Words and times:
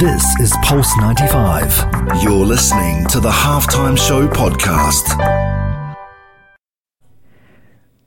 This 0.00 0.24
is 0.40 0.56
Pulse 0.62 0.96
95. 0.96 2.22
You're 2.22 2.32
listening 2.32 3.06
to 3.08 3.20
the 3.20 3.28
Halftime 3.28 3.98
Show 3.98 4.26
podcast. 4.28 5.10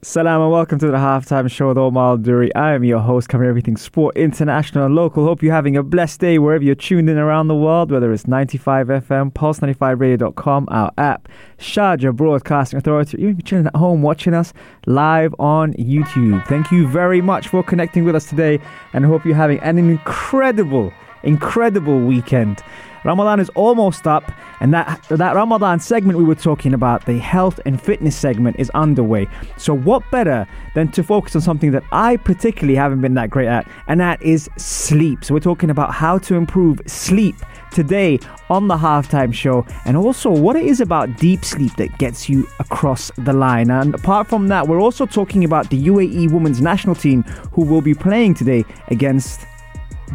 Salam 0.02 0.42
and 0.42 0.52
welcome 0.52 0.80
to 0.80 0.88
the 0.88 0.98
halftime 0.98 1.52
show 1.52 1.68
with 1.68 1.78
Omar 1.78 2.18
Duri. 2.18 2.54
I 2.56 2.74
am 2.74 2.84
your 2.84 2.98
host, 2.98 3.30
covering 3.30 3.48
everything 3.48 3.78
sport, 3.78 4.18
international 4.18 4.88
and 4.88 4.96
local. 4.96 5.24
Hope 5.24 5.44
you're 5.44 5.54
having 5.54 5.78
a 5.78 5.84
blessed 5.84 6.20
day 6.20 6.40
wherever 6.40 6.64
you're 6.64 6.74
tuned 6.74 7.12
in 7.12 7.20
around 7.20 7.48
the 7.48 7.56
world, 7.56 7.92
whether 7.92 8.12
it's 8.12 8.26
95 8.26 8.88
FM, 8.88 9.32
pulse95radio.com, 9.32 10.70
our 10.72 10.92
app, 10.98 11.30
Sharjah 11.60 12.16
Broadcasting 12.16 12.80
Authority, 12.80 13.22
you're 13.22 13.36
chilling 13.46 13.68
at 13.68 13.76
home 13.76 14.02
watching 14.02 14.34
us 14.34 14.52
live 14.88 15.36
on 15.38 15.74
YouTube. 15.74 16.44
Thank 16.48 16.72
you 16.72 16.88
very 16.88 17.22
much 17.22 17.50
for 17.50 17.62
connecting 17.62 18.04
with 18.04 18.16
us 18.16 18.26
today 18.26 18.60
and 18.94 19.06
hope 19.06 19.26
you're 19.26 19.36
having 19.36 19.60
an 19.60 19.78
incredible, 19.78 20.92
incredible 21.24 22.00
weekend. 22.00 22.64
Ramadan 23.04 23.40
is 23.40 23.50
almost 23.50 24.08
up, 24.08 24.32
and 24.62 24.74
that 24.74 25.02
that 25.10 25.36
Ramadan 25.36 25.80
segment 25.80 26.18
we 26.18 26.24
were 26.24 26.36
talking 26.36 26.74
about, 26.74 27.06
the 27.06 27.18
health 27.18 27.60
and 27.66 27.82
fitness 27.82 28.16
segment, 28.16 28.58
is 28.60 28.70
underway. 28.72 29.28
So, 29.58 29.74
what 29.74 30.10
better 30.10 30.48
than 30.74 30.90
to 30.92 31.04
focus 31.04 31.36
on 31.36 31.42
something 31.42 31.72
that 31.72 31.84
I 31.92 32.18
particularly 32.18 32.76
haven't 32.76 33.02
been 33.02 33.14
that 33.16 33.30
great 33.30 33.48
at, 33.48 33.68
and 33.88 34.00
that 34.00 34.22
is 34.22 34.50
sleep. 34.58 35.26
So, 35.26 35.34
we're 35.34 35.42
talking 35.42 35.70
about 35.70 35.94
how 35.94 36.18
to 36.20 36.36
improve 36.36 36.82
sleep 36.86 37.36
today 37.72 38.20
on 38.50 38.68
the 38.68 38.78
halftime 38.78 39.34
show, 39.34 39.66
and 39.86 39.98
also 39.98 40.30
what 40.30 40.56
it 40.56 40.66
is 40.66 40.80
about 40.80 41.18
deep 41.18 41.44
sleep 41.44 41.76
that 41.76 41.98
gets 41.98 42.30
you 42.30 42.48
across 42.60 43.12
the 43.18 43.34
line. 43.34 43.70
And 43.70 43.96
apart 43.96 44.28
from 44.28 44.48
that, 44.48 44.68
we're 44.68 44.82
also 44.82 45.06
talking 45.06 45.44
about 45.44 45.70
the 45.70 45.88
UAE 45.88 46.32
women's 46.32 46.62
national 46.62 46.96
team 46.96 47.24
who 47.52 47.66
will 47.66 47.82
be 47.82 47.94
playing 47.94 48.36
today 48.36 48.64
against 48.88 49.46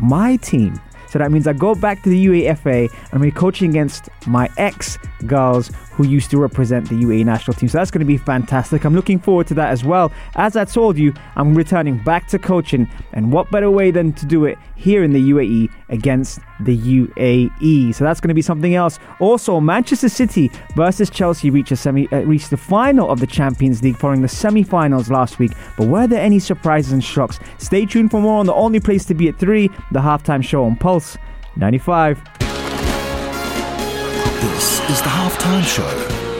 my 0.01 0.37
team. 0.37 0.81
So 1.11 1.19
that 1.19 1.33
means 1.33 1.47
I 1.47 1.53
go 1.53 1.75
back 1.75 2.03
to 2.03 2.09
the 2.09 2.27
UAFA 2.27 2.93
and 3.13 3.21
we're 3.21 3.31
coaching 3.31 3.71
against 3.71 4.09
my 4.27 4.49
ex 4.59 4.99
girls 5.27 5.71
who 5.93 6.07
used 6.07 6.31
to 6.31 6.39
represent 6.39 6.89
the 6.89 6.95
UAE 6.95 7.25
national 7.25 7.55
team. 7.55 7.69
So 7.69 7.79
that's 7.79 7.91
going 7.91 8.01
to 8.01 8.07
be 8.07 8.19
fantastic. 8.19 8.85
I'm 8.85 8.95
looking 8.95 9.19
forward 9.19 9.47
to 9.49 9.55
that 9.55 9.71
as 9.71 9.85
well. 9.85 10.13
As 10.37 10.57
I 10.57 10.65
told 10.65 10.97
you, 10.97 11.13
I'm 11.37 11.55
returning 11.55 11.99
back 11.99 12.29
to 12.29 12.39
coaching, 12.39 12.89
and 13.13 13.33
what 13.33 13.51
better 13.51 13.71
way 13.71 13.91
than 13.91 14.13
to 14.13 14.27
do 14.27 14.45
it 14.45 14.59
here 14.77 15.03
in 15.03 15.13
the 15.13 15.31
UAE 15.31 15.71
against 15.89 16.41
the 16.61 16.77
UAE? 16.77 17.95
So 17.95 18.05
that's 18.05 18.21
going 18.21 18.29
to 18.29 18.35
be 18.35 18.43
something 18.43 18.75
else. 18.75 18.99
Also, 19.21 19.61
Manchester 19.61 20.09
City 20.09 20.51
versus 20.77 21.11
Chelsea 21.11 21.51
reached 21.51 21.73
a 21.73 21.77
semi, 21.77 22.09
uh, 22.13 22.21
reached 22.21 22.51
the 22.51 22.57
final 22.57 23.11
of 23.11 23.21
the 23.21 23.27
Champions 23.27 23.83
League 23.83 23.97
following 23.97 24.23
the 24.23 24.29
semi-finals 24.29 25.11
last 25.11 25.39
week. 25.39 25.53
But 25.77 25.89
were 25.89 26.07
there 26.07 26.23
any 26.23 26.39
surprises 26.39 26.93
and 26.93 27.03
shocks? 27.03 27.39
Stay 27.59 27.87
tuned 27.87 28.11
for 28.11 28.21
more 28.21 28.39
on 28.41 28.47
the 28.47 28.55
only 28.55 28.81
place 28.81 29.05
to 29.07 29.15
be 29.15 29.29
at 29.29 29.39
three, 29.39 29.69
the 29.93 30.01
halftime 30.01 30.43
show 30.43 30.65
on 30.65 30.77
Pulse 30.77 31.17
95. 31.57 32.23
This 34.41 34.81
is 34.91 35.03
the 35.03 35.09
halftime 35.09 35.65
show 35.65 35.85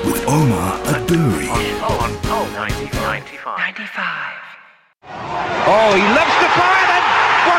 with 0.09 0.25
Omar 0.29 0.79
Adouri. 0.85 1.49
Oh, 1.81 1.99
on, 2.01 2.11
oh, 2.25 2.51
90, 2.55 2.85
95. 2.97 3.59
95. 3.59 4.39
Oh, 5.71 5.95
he 5.95 6.03
loves 6.15 6.37
the 6.41 6.49
fire 6.57 6.89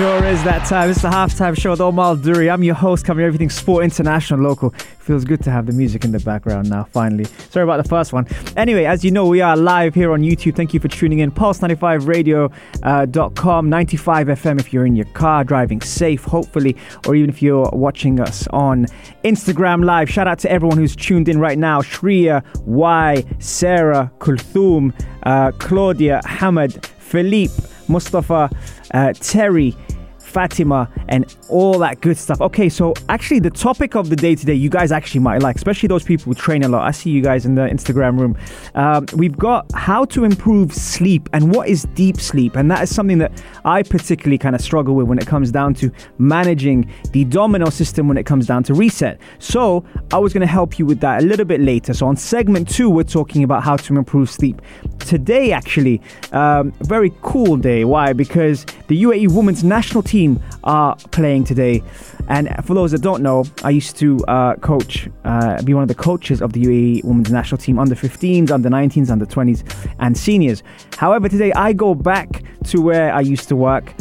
Sure 0.00 0.24
is 0.24 0.42
that 0.44 0.64
time. 0.66 0.88
It's 0.88 1.02
the 1.02 1.10
halftime 1.10 1.54
show 1.54 1.72
with 1.72 1.82
Omar 1.82 2.16
Duri. 2.16 2.48
I'm 2.48 2.62
your 2.62 2.74
host, 2.74 3.04
covering 3.04 3.26
everything 3.26 3.50
sport, 3.50 3.84
international, 3.84 4.40
local. 4.40 4.70
Feels 4.98 5.26
good 5.26 5.42
to 5.42 5.50
have 5.50 5.66
the 5.66 5.74
music 5.74 6.06
in 6.06 6.12
the 6.12 6.20
background 6.20 6.70
now, 6.70 6.84
finally. 6.84 7.24
Sorry 7.24 7.64
about 7.64 7.82
the 7.82 7.88
first 7.88 8.14
one. 8.14 8.26
Anyway, 8.56 8.86
as 8.86 9.04
you 9.04 9.10
know, 9.10 9.26
we 9.26 9.42
are 9.42 9.58
live 9.58 9.94
here 9.94 10.10
on 10.12 10.22
YouTube. 10.22 10.56
Thank 10.56 10.72
you 10.72 10.80
for 10.80 10.88
tuning 10.88 11.18
in. 11.18 11.30
Pulse95radio.com, 11.30 13.68
95 13.68 14.26
FM 14.28 14.58
if 14.58 14.72
you're 14.72 14.86
in 14.86 14.96
your 14.96 15.04
car, 15.12 15.44
driving 15.44 15.82
safe, 15.82 16.24
hopefully, 16.24 16.78
or 17.06 17.14
even 17.14 17.28
if 17.28 17.42
you're 17.42 17.68
watching 17.74 18.20
us 18.20 18.46
on 18.54 18.86
Instagram 19.22 19.84
Live. 19.84 20.08
Shout 20.08 20.26
out 20.26 20.38
to 20.38 20.50
everyone 20.50 20.78
who's 20.78 20.96
tuned 20.96 21.28
in 21.28 21.38
right 21.38 21.58
now 21.58 21.82
Shreya, 21.82 22.42
Y, 22.64 23.22
Sarah, 23.38 24.10
Kulthum, 24.18 24.94
uh, 25.24 25.52
Claudia, 25.58 26.22
Hamad, 26.24 26.86
Philippe. 26.86 27.52
Mustafa, 27.90 28.48
uh, 28.94 29.12
Terry, 29.14 29.76
Fatima, 30.30 30.88
and 31.08 31.36
all 31.48 31.78
that 31.80 32.00
good 32.00 32.16
stuff. 32.16 32.40
Okay, 32.40 32.68
so 32.68 32.94
actually, 33.08 33.40
the 33.40 33.50
topic 33.50 33.94
of 33.96 34.08
the 34.08 34.16
day 34.16 34.34
today, 34.34 34.54
you 34.54 34.70
guys 34.70 34.92
actually 34.92 35.20
might 35.20 35.42
like, 35.42 35.56
especially 35.56 35.88
those 35.88 36.04
people 36.04 36.26
who 36.26 36.34
train 36.34 36.62
a 36.62 36.68
lot. 36.68 36.86
I 36.86 36.92
see 36.92 37.10
you 37.10 37.20
guys 37.20 37.44
in 37.44 37.54
the 37.54 37.62
Instagram 37.62 38.18
room. 38.18 38.38
Um, 38.74 39.06
we've 39.16 39.36
got 39.36 39.70
how 39.74 40.04
to 40.06 40.24
improve 40.24 40.72
sleep 40.72 41.28
and 41.32 41.54
what 41.54 41.68
is 41.68 41.84
deep 41.94 42.18
sleep, 42.18 42.56
and 42.56 42.70
that 42.70 42.82
is 42.82 42.94
something 42.94 43.18
that 43.18 43.32
I 43.64 43.82
particularly 43.82 44.38
kind 44.38 44.54
of 44.54 44.60
struggle 44.60 44.94
with 44.94 45.06
when 45.06 45.18
it 45.18 45.26
comes 45.26 45.50
down 45.50 45.74
to 45.74 45.90
managing 46.18 46.90
the 47.12 47.24
domino 47.24 47.70
system 47.70 48.08
when 48.08 48.16
it 48.16 48.24
comes 48.24 48.46
down 48.46 48.62
to 48.64 48.74
reset. 48.74 49.20
So, 49.38 49.84
I 50.12 50.18
was 50.18 50.32
going 50.32 50.42
to 50.42 50.46
help 50.46 50.78
you 50.78 50.86
with 50.86 51.00
that 51.00 51.22
a 51.22 51.26
little 51.26 51.44
bit 51.44 51.60
later. 51.60 51.92
So, 51.92 52.06
on 52.06 52.16
segment 52.16 52.68
two, 52.68 52.88
we're 52.88 53.02
talking 53.02 53.42
about 53.42 53.64
how 53.64 53.76
to 53.76 53.96
improve 53.96 54.30
sleep. 54.30 54.62
Today, 55.00 55.52
actually, 55.52 56.00
um, 56.32 56.72
very 56.82 57.12
cool 57.22 57.56
day. 57.56 57.84
Why? 57.84 58.12
Because 58.12 58.64
the 58.88 59.02
UAE 59.02 59.32
women's 59.34 59.64
national 59.64 60.02
team 60.02 60.19
are 60.64 60.96
playing 61.10 61.44
today. 61.44 61.82
And 62.28 62.48
for 62.64 62.74
those 62.74 62.90
that 62.92 63.02
don't 63.02 63.22
know, 63.22 63.44
I 63.64 63.70
used 63.70 63.96
to 63.96 64.24
uh, 64.26 64.54
coach, 64.56 65.08
uh, 65.24 65.62
be 65.62 65.74
one 65.74 65.82
of 65.82 65.88
the 65.88 65.94
coaches 65.94 66.40
of 66.42 66.52
the 66.52 66.62
UAE 66.62 67.04
women's 67.04 67.30
national 67.30 67.58
team 67.58 67.78
under 67.78 67.94
15s, 67.94 68.50
under 68.50 68.68
19s, 68.68 69.10
under 69.10 69.26
20s, 69.26 69.64
and 69.98 70.16
seniors. 70.16 70.62
However, 70.96 71.28
today 71.28 71.52
I 71.52 71.72
go 71.72 71.94
back 71.94 72.42
to 72.64 72.80
where 72.80 73.12
I 73.12 73.20
used 73.20 73.48
to 73.48 73.56
work 73.56 73.94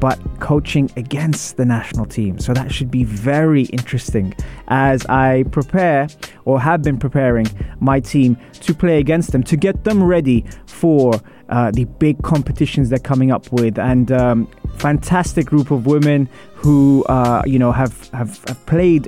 but 0.00 0.18
coaching 0.40 0.90
against 0.96 1.58
the 1.58 1.64
national 1.64 2.06
team. 2.06 2.38
So 2.38 2.54
that 2.54 2.72
should 2.72 2.90
be 2.90 3.04
very 3.04 3.64
interesting 3.64 4.34
as 4.68 5.04
I 5.06 5.44
prepare 5.50 6.08
or 6.46 6.58
have 6.58 6.82
been 6.82 6.98
preparing 6.98 7.46
my 7.80 8.00
team 8.00 8.36
to 8.62 8.74
play 8.74 8.98
against 8.98 9.32
them 9.32 9.42
to 9.44 9.56
get 9.56 9.84
them 9.84 10.02
ready 10.02 10.44
for 10.66 11.20
uh, 11.50 11.70
the 11.70 11.84
big 11.84 12.22
competitions 12.22 12.88
they're 12.88 12.98
coming 12.98 13.30
up 13.30 13.50
with. 13.52 13.78
And 13.78 14.10
um, 14.10 14.48
fantastic 14.76 15.46
group 15.46 15.70
of 15.70 15.86
women 15.86 16.28
who 16.54 17.04
uh, 17.04 17.42
you 17.46 17.58
know 17.58 17.72
have, 17.72 18.08
have, 18.08 18.42
have 18.48 18.66
played 18.66 19.06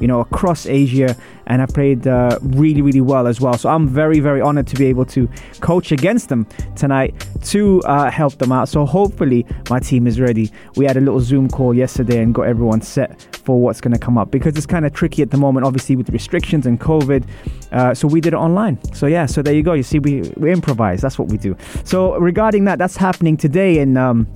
you 0.00 0.06
know, 0.06 0.20
across 0.20 0.66
Asia 0.66 1.16
and 1.46 1.60
have 1.60 1.70
played 1.70 2.06
uh, 2.06 2.38
really, 2.42 2.82
really 2.82 3.00
well 3.00 3.26
as 3.26 3.40
well. 3.40 3.54
So 3.54 3.68
I'm 3.68 3.88
very, 3.88 4.20
very 4.20 4.40
honored 4.40 4.66
to 4.68 4.76
be 4.76 4.86
able 4.86 5.04
to 5.06 5.28
coach 5.60 5.92
against 5.92 6.28
them 6.28 6.46
tonight 6.74 7.26
to 7.44 7.80
uh, 7.82 8.10
help 8.10 8.38
them 8.38 8.52
out. 8.52 8.68
So 8.68 8.84
hopefully 8.84 9.46
my 9.70 9.78
team 9.78 10.06
is 10.06 10.20
ready. 10.20 10.50
We 10.74 10.84
had 10.86 10.96
a 10.96 11.00
little 11.00 11.20
Zoom 11.20 11.48
call 11.48 11.72
yesterday 11.72 12.22
and 12.22 12.34
got 12.34 12.42
everyone 12.42 12.80
set 12.80 13.22
for 13.44 13.60
what's 13.60 13.80
going 13.80 13.92
to 13.92 13.98
come 13.98 14.18
up 14.18 14.30
because 14.30 14.56
it's 14.56 14.66
kind 14.66 14.84
of 14.84 14.92
tricky 14.92 15.22
at 15.22 15.30
the 15.30 15.36
moment, 15.36 15.64
obviously 15.64 15.94
with 15.94 16.10
restrictions 16.10 16.66
and 16.66 16.80
COVID. 16.80 17.24
Uh, 17.70 17.94
so 17.94 18.08
we 18.08 18.20
did 18.20 18.32
it 18.32 18.36
online. 18.36 18.82
So 18.92 19.06
yeah, 19.06 19.26
so 19.26 19.40
there 19.42 19.54
you 19.54 19.62
go. 19.62 19.74
You 19.74 19.84
see, 19.84 20.00
we, 20.00 20.22
we 20.36 20.52
improvise. 20.52 21.00
That's 21.00 21.18
what 21.18 21.28
we 21.28 21.38
do. 21.38 21.56
So 21.84 22.16
regarding 22.16 22.64
that, 22.64 22.78
that's 22.78 22.96
happening 22.96 23.36
today 23.36 23.78
and. 23.78 23.96
Um, 23.96 24.32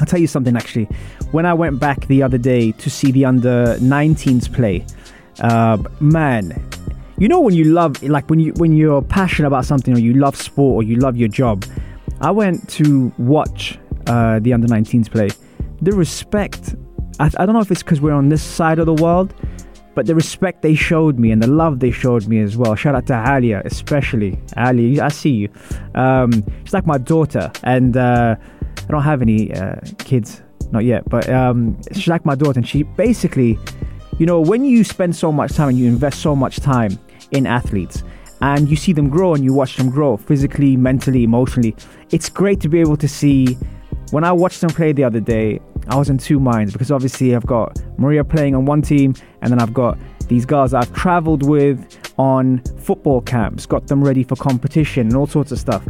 I'll 0.00 0.06
tell 0.06 0.20
you 0.20 0.26
something 0.26 0.56
actually. 0.56 0.88
When 1.30 1.44
I 1.44 1.54
went 1.54 1.78
back 1.78 2.06
the 2.06 2.22
other 2.22 2.38
day 2.38 2.72
to 2.72 2.88
see 2.88 3.12
the 3.12 3.24
under 3.26 3.76
19s 3.80 4.52
play, 4.52 4.84
uh, 5.40 5.76
man, 6.00 6.62
you 7.18 7.28
know 7.28 7.40
when 7.40 7.54
you 7.54 7.64
love 7.64 8.02
like 8.02 8.30
when 8.30 8.40
you 8.40 8.52
when 8.56 8.72
you're 8.72 9.02
passionate 9.02 9.48
about 9.48 9.64
something 9.66 9.94
or 9.94 9.98
you 9.98 10.14
love 10.14 10.36
sport 10.36 10.76
or 10.76 10.88
you 10.88 10.96
love 10.96 11.16
your 11.16 11.28
job. 11.28 11.64
I 12.20 12.30
went 12.30 12.68
to 12.70 13.12
watch 13.18 13.78
uh, 14.06 14.38
the 14.40 14.52
under 14.52 14.66
19s 14.66 15.10
play. 15.10 15.28
The 15.82 15.92
respect, 15.92 16.74
I, 17.20 17.30
I 17.38 17.46
don't 17.46 17.54
know 17.54 17.60
if 17.60 17.70
it's 17.70 17.82
because 17.82 18.00
we're 18.00 18.12
on 18.12 18.28
this 18.28 18.42
side 18.42 18.78
of 18.78 18.86
the 18.86 18.94
world, 18.94 19.34
but 19.94 20.06
the 20.06 20.14
respect 20.14 20.62
they 20.62 20.74
showed 20.74 21.18
me 21.18 21.30
and 21.30 21.42
the 21.42 21.46
love 21.48 21.80
they 21.80 21.90
showed 21.90 22.26
me 22.26 22.40
as 22.40 22.56
well. 22.56 22.74
Shout 22.74 22.94
out 22.94 23.06
to 23.08 23.24
Alia, 23.36 23.62
especially. 23.64 24.40
Ali, 24.56 25.00
I 25.00 25.08
see 25.08 25.30
you. 25.30 25.48
Um, 25.94 26.44
she's 26.64 26.72
like 26.72 26.86
my 26.86 26.98
daughter, 26.98 27.52
and 27.64 27.96
uh, 27.96 28.36
I 28.78 28.90
don't 28.90 29.02
have 29.02 29.22
any 29.22 29.52
uh, 29.52 29.76
kids, 29.98 30.42
not 30.70 30.84
yet, 30.84 31.08
but 31.08 31.28
um, 31.28 31.78
she's 31.92 32.08
like 32.08 32.24
my 32.24 32.34
daughter, 32.34 32.58
and 32.58 32.68
she 32.68 32.82
basically, 32.82 33.58
you 34.18 34.26
know, 34.26 34.40
when 34.40 34.64
you 34.64 34.84
spend 34.84 35.16
so 35.16 35.32
much 35.32 35.52
time 35.52 35.68
and 35.68 35.78
you 35.78 35.86
invest 35.86 36.20
so 36.20 36.34
much 36.36 36.56
time 36.60 36.98
in 37.30 37.46
athletes, 37.46 38.02
and 38.40 38.68
you 38.68 38.76
see 38.76 38.92
them 38.92 39.08
grow 39.08 39.34
and 39.34 39.42
you 39.44 39.52
watch 39.52 39.76
them 39.76 39.90
grow 39.90 40.16
physically, 40.16 40.76
mentally, 40.76 41.24
emotionally, 41.24 41.74
it's 42.10 42.28
great 42.28 42.60
to 42.60 42.68
be 42.68 42.80
able 42.80 42.96
to 42.96 43.08
see. 43.08 43.58
When 44.10 44.24
I 44.24 44.32
watched 44.32 44.60
them 44.62 44.70
play 44.70 44.92
the 44.92 45.04
other 45.04 45.20
day, 45.20 45.60
I 45.88 45.96
was 45.96 46.08
in 46.08 46.18
two 46.18 46.40
minds 46.40 46.72
because 46.72 46.90
obviously 46.90 47.34
I've 47.34 47.44
got 47.44 47.78
Maria 47.98 48.24
playing 48.24 48.54
on 48.54 48.64
one 48.64 48.82
team, 48.82 49.14
and 49.42 49.50
then 49.52 49.60
I've 49.60 49.74
got 49.74 49.98
these 50.28 50.46
girls 50.46 50.74
I've 50.74 50.92
traveled 50.94 51.42
with 51.42 52.07
on 52.18 52.58
football 52.78 53.20
camps, 53.20 53.66
got 53.66 53.86
them 53.86 54.02
ready 54.02 54.24
for 54.24 54.36
competition 54.36 55.06
and 55.06 55.16
all 55.16 55.26
sorts 55.26 55.52
of 55.52 55.58
stuff. 55.58 55.86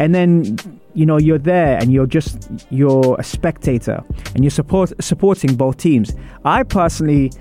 And 0.00 0.14
then, 0.14 0.56
you 0.94 1.04
know, 1.04 1.18
you're 1.18 1.38
there 1.38 1.78
and 1.78 1.92
you're 1.92 2.06
just 2.06 2.48
you're 2.70 3.16
a 3.18 3.24
spectator 3.24 4.02
and 4.34 4.44
you're 4.44 4.50
support 4.50 4.92
supporting 5.02 5.54
both 5.56 5.76
teams. 5.76 6.14
I 6.44 6.62
personally 6.62 7.32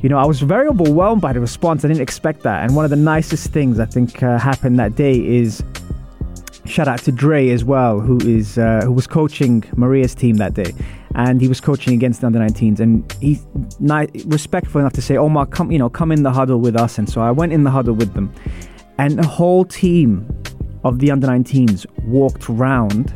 you 0.00 0.08
know, 0.08 0.18
I 0.18 0.26
was 0.26 0.40
very 0.40 0.66
overwhelmed 0.66 1.22
by 1.22 1.32
the 1.32 1.38
response. 1.38 1.84
I 1.84 1.88
didn't 1.88 2.02
expect 2.02 2.42
that. 2.42 2.64
And 2.64 2.74
one 2.74 2.84
of 2.84 2.90
the 2.90 2.96
nicest 2.96 3.52
things 3.52 3.78
I 3.78 3.84
think 3.84 4.20
uh, 4.20 4.36
happened 4.36 4.76
that 4.80 4.96
day 4.96 5.14
is 5.14 5.62
shout 6.64 6.88
out 6.88 6.98
to 7.00 7.12
Dre 7.12 7.50
as 7.50 7.64
well, 7.64 8.00
who 8.00 8.18
is 8.18 8.58
uh, 8.58 8.80
who 8.84 8.92
was 8.92 9.06
coaching 9.06 9.62
Maria's 9.76 10.14
team 10.14 10.36
that 10.36 10.54
day, 10.54 10.74
and 11.14 11.40
he 11.40 11.48
was 11.48 11.60
coaching 11.60 11.94
against 11.94 12.20
the 12.20 12.26
under 12.26 12.38
19s, 12.38 12.80
and 12.80 13.04
ni- 13.80 14.22
respectful 14.24 14.80
enough 14.80 14.92
to 14.94 15.02
say, 15.02 15.16
"Omar, 15.16 15.46
come, 15.46 15.70
you 15.70 15.78
know, 15.78 15.88
come 15.88 16.12
in 16.12 16.22
the 16.22 16.32
huddle 16.32 16.58
with 16.58 16.76
us." 16.76 16.98
And 16.98 17.08
so 17.08 17.20
I 17.20 17.30
went 17.30 17.52
in 17.52 17.64
the 17.64 17.70
huddle 17.70 17.94
with 17.94 18.14
them, 18.14 18.32
and 18.98 19.18
the 19.18 19.26
whole 19.26 19.64
team 19.64 20.26
of 20.84 20.98
the 20.98 21.10
under 21.10 21.26
19s 21.26 21.86
walked 22.04 22.48
round 22.48 23.14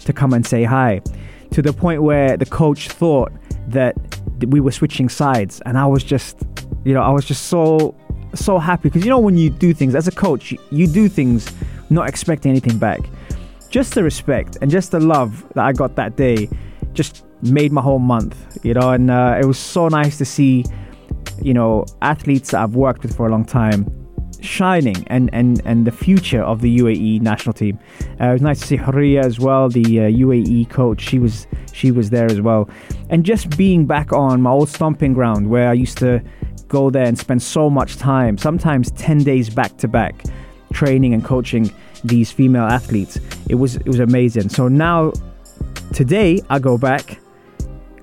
to 0.00 0.12
come 0.12 0.32
and 0.32 0.46
say 0.46 0.64
hi, 0.64 1.00
to 1.50 1.62
the 1.62 1.72
point 1.72 2.02
where 2.02 2.36
the 2.36 2.46
coach 2.46 2.88
thought 2.88 3.32
that 3.68 3.94
we 4.48 4.60
were 4.60 4.72
switching 4.72 5.08
sides, 5.08 5.60
and 5.66 5.78
I 5.78 5.86
was 5.86 6.02
just, 6.02 6.38
you 6.84 6.92
know, 6.94 7.02
I 7.02 7.10
was 7.10 7.24
just 7.24 7.46
so 7.46 7.94
so 8.34 8.58
happy 8.58 8.88
because 8.88 9.04
you 9.04 9.10
know 9.10 9.18
when 9.20 9.38
you 9.38 9.48
do 9.48 9.72
things 9.72 9.94
as 9.94 10.08
a 10.08 10.10
coach, 10.10 10.52
you, 10.52 10.58
you 10.70 10.86
do 10.86 11.08
things 11.08 11.52
not 11.90 12.08
expecting 12.08 12.50
anything 12.50 12.78
back. 12.78 13.00
Just 13.70 13.94
the 13.94 14.02
respect 14.02 14.58
and 14.60 14.70
just 14.70 14.90
the 14.90 15.00
love 15.00 15.44
that 15.54 15.64
I 15.64 15.72
got 15.72 15.94
that 15.96 16.16
day 16.16 16.48
just 16.94 17.23
made 17.42 17.72
my 17.72 17.82
whole 17.82 17.98
month, 17.98 18.58
you 18.62 18.74
know, 18.74 18.90
and 18.90 19.10
uh, 19.10 19.38
it 19.40 19.44
was 19.44 19.58
so 19.58 19.88
nice 19.88 20.18
to 20.18 20.24
see, 20.24 20.64
you 21.42 21.54
know, 21.54 21.84
athletes 22.02 22.50
that 22.50 22.62
I've 22.62 22.74
worked 22.74 23.02
with 23.02 23.16
for 23.16 23.26
a 23.26 23.30
long 23.30 23.44
time 23.44 23.86
shining 24.44 25.06
and, 25.08 25.30
and, 25.32 25.60
and 25.64 25.86
the 25.86 25.90
future 25.90 26.42
of 26.42 26.60
the 26.60 26.78
UAE 26.78 27.20
national 27.22 27.54
team. 27.54 27.78
Uh, 28.20 28.26
it 28.26 28.32
was 28.34 28.42
nice 28.42 28.60
to 28.60 28.66
see 28.66 28.76
Haria 28.76 29.24
as 29.24 29.40
well, 29.40 29.68
the 29.68 30.00
uh, 30.00 30.02
UAE 30.02 30.68
coach. 30.70 31.00
She 31.00 31.18
was 31.18 31.46
she 31.72 31.90
was 31.90 32.10
there 32.10 32.26
as 32.26 32.40
well, 32.40 32.68
and 33.10 33.24
just 33.24 33.56
being 33.56 33.84
back 33.84 34.12
on 34.12 34.40
my 34.40 34.50
old 34.50 34.68
stomping 34.68 35.12
ground 35.12 35.50
where 35.50 35.68
I 35.68 35.72
used 35.72 35.98
to 35.98 36.22
go 36.68 36.88
there 36.88 37.04
and 37.04 37.18
spend 37.18 37.42
so 37.42 37.68
much 37.68 37.96
time, 37.96 38.38
sometimes 38.38 38.90
ten 38.92 39.18
days 39.18 39.50
back 39.50 39.76
to 39.78 39.88
back, 39.88 40.22
training 40.72 41.14
and 41.14 41.24
coaching 41.24 41.72
these 42.04 42.30
female 42.30 42.64
athletes. 42.64 43.18
It 43.48 43.56
was 43.56 43.76
it 43.76 43.86
was 43.86 44.00
amazing. 44.00 44.50
So 44.50 44.68
now 44.68 45.12
today 45.92 46.40
I 46.50 46.58
go 46.58 46.78
back 46.78 47.18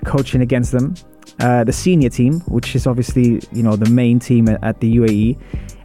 coaching 0.06 0.42
against 0.42 0.72
them, 0.72 0.96
uh, 1.40 1.64
the 1.64 1.74
senior 1.74 2.10
team, 2.10 2.40
which 2.42 2.76
is 2.76 2.88
obviously 2.88 3.42
you 3.52 3.64
know 3.64 3.76
the 3.76 3.90
main 3.90 4.20
team 4.20 4.48
at, 4.50 4.64
at 4.64 4.80
the 4.80 4.98
UAE, 4.98 5.40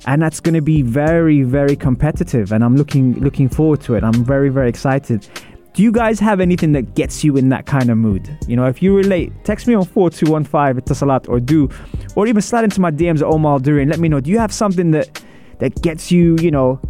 and 0.06 0.20
that's 0.20 0.40
going 0.40 0.54
to 0.54 0.60
be 0.60 0.82
very 0.82 1.42
very 1.42 1.76
competitive. 1.76 2.52
And 2.52 2.64
I'm 2.64 2.76
looking 2.76 3.18
looking 3.20 3.48
forward 3.48 3.80
to 3.82 3.94
it. 3.94 4.04
I'm 4.04 4.24
very 4.24 4.48
very 4.48 4.68
excited. 4.68 5.28
Do 5.74 5.82
you 5.82 5.92
guys 5.92 6.18
have 6.20 6.40
anything 6.40 6.72
that 6.72 6.94
gets 6.94 7.22
you 7.22 7.36
in 7.36 7.50
that 7.50 7.66
kind 7.66 7.90
of 7.90 7.98
mood? 7.98 8.34
You 8.48 8.56
know, 8.56 8.64
if 8.64 8.82
you 8.82 8.96
relate, 8.96 9.30
text 9.44 9.66
me 9.66 9.74
on 9.74 9.84
4215 9.84 10.82
Etisalat 10.82 11.28
or 11.28 11.38
du, 11.38 11.68
or 12.14 12.26
even 12.26 12.40
slide 12.40 12.64
into 12.64 12.80
my 12.80 12.90
DMs 12.90 13.18
at 13.18 13.24
Omar 13.24 13.60
Duri 13.60 13.82
and 13.82 13.90
let 13.90 14.00
me 14.00 14.08
know. 14.08 14.18
Do 14.20 14.30
you 14.30 14.38
have 14.38 14.54
something 14.54 14.92
that 14.92 15.22
that 15.58 15.82
gets 15.82 16.10
you, 16.10 16.36
you 16.40 16.50
know, 16.50 16.80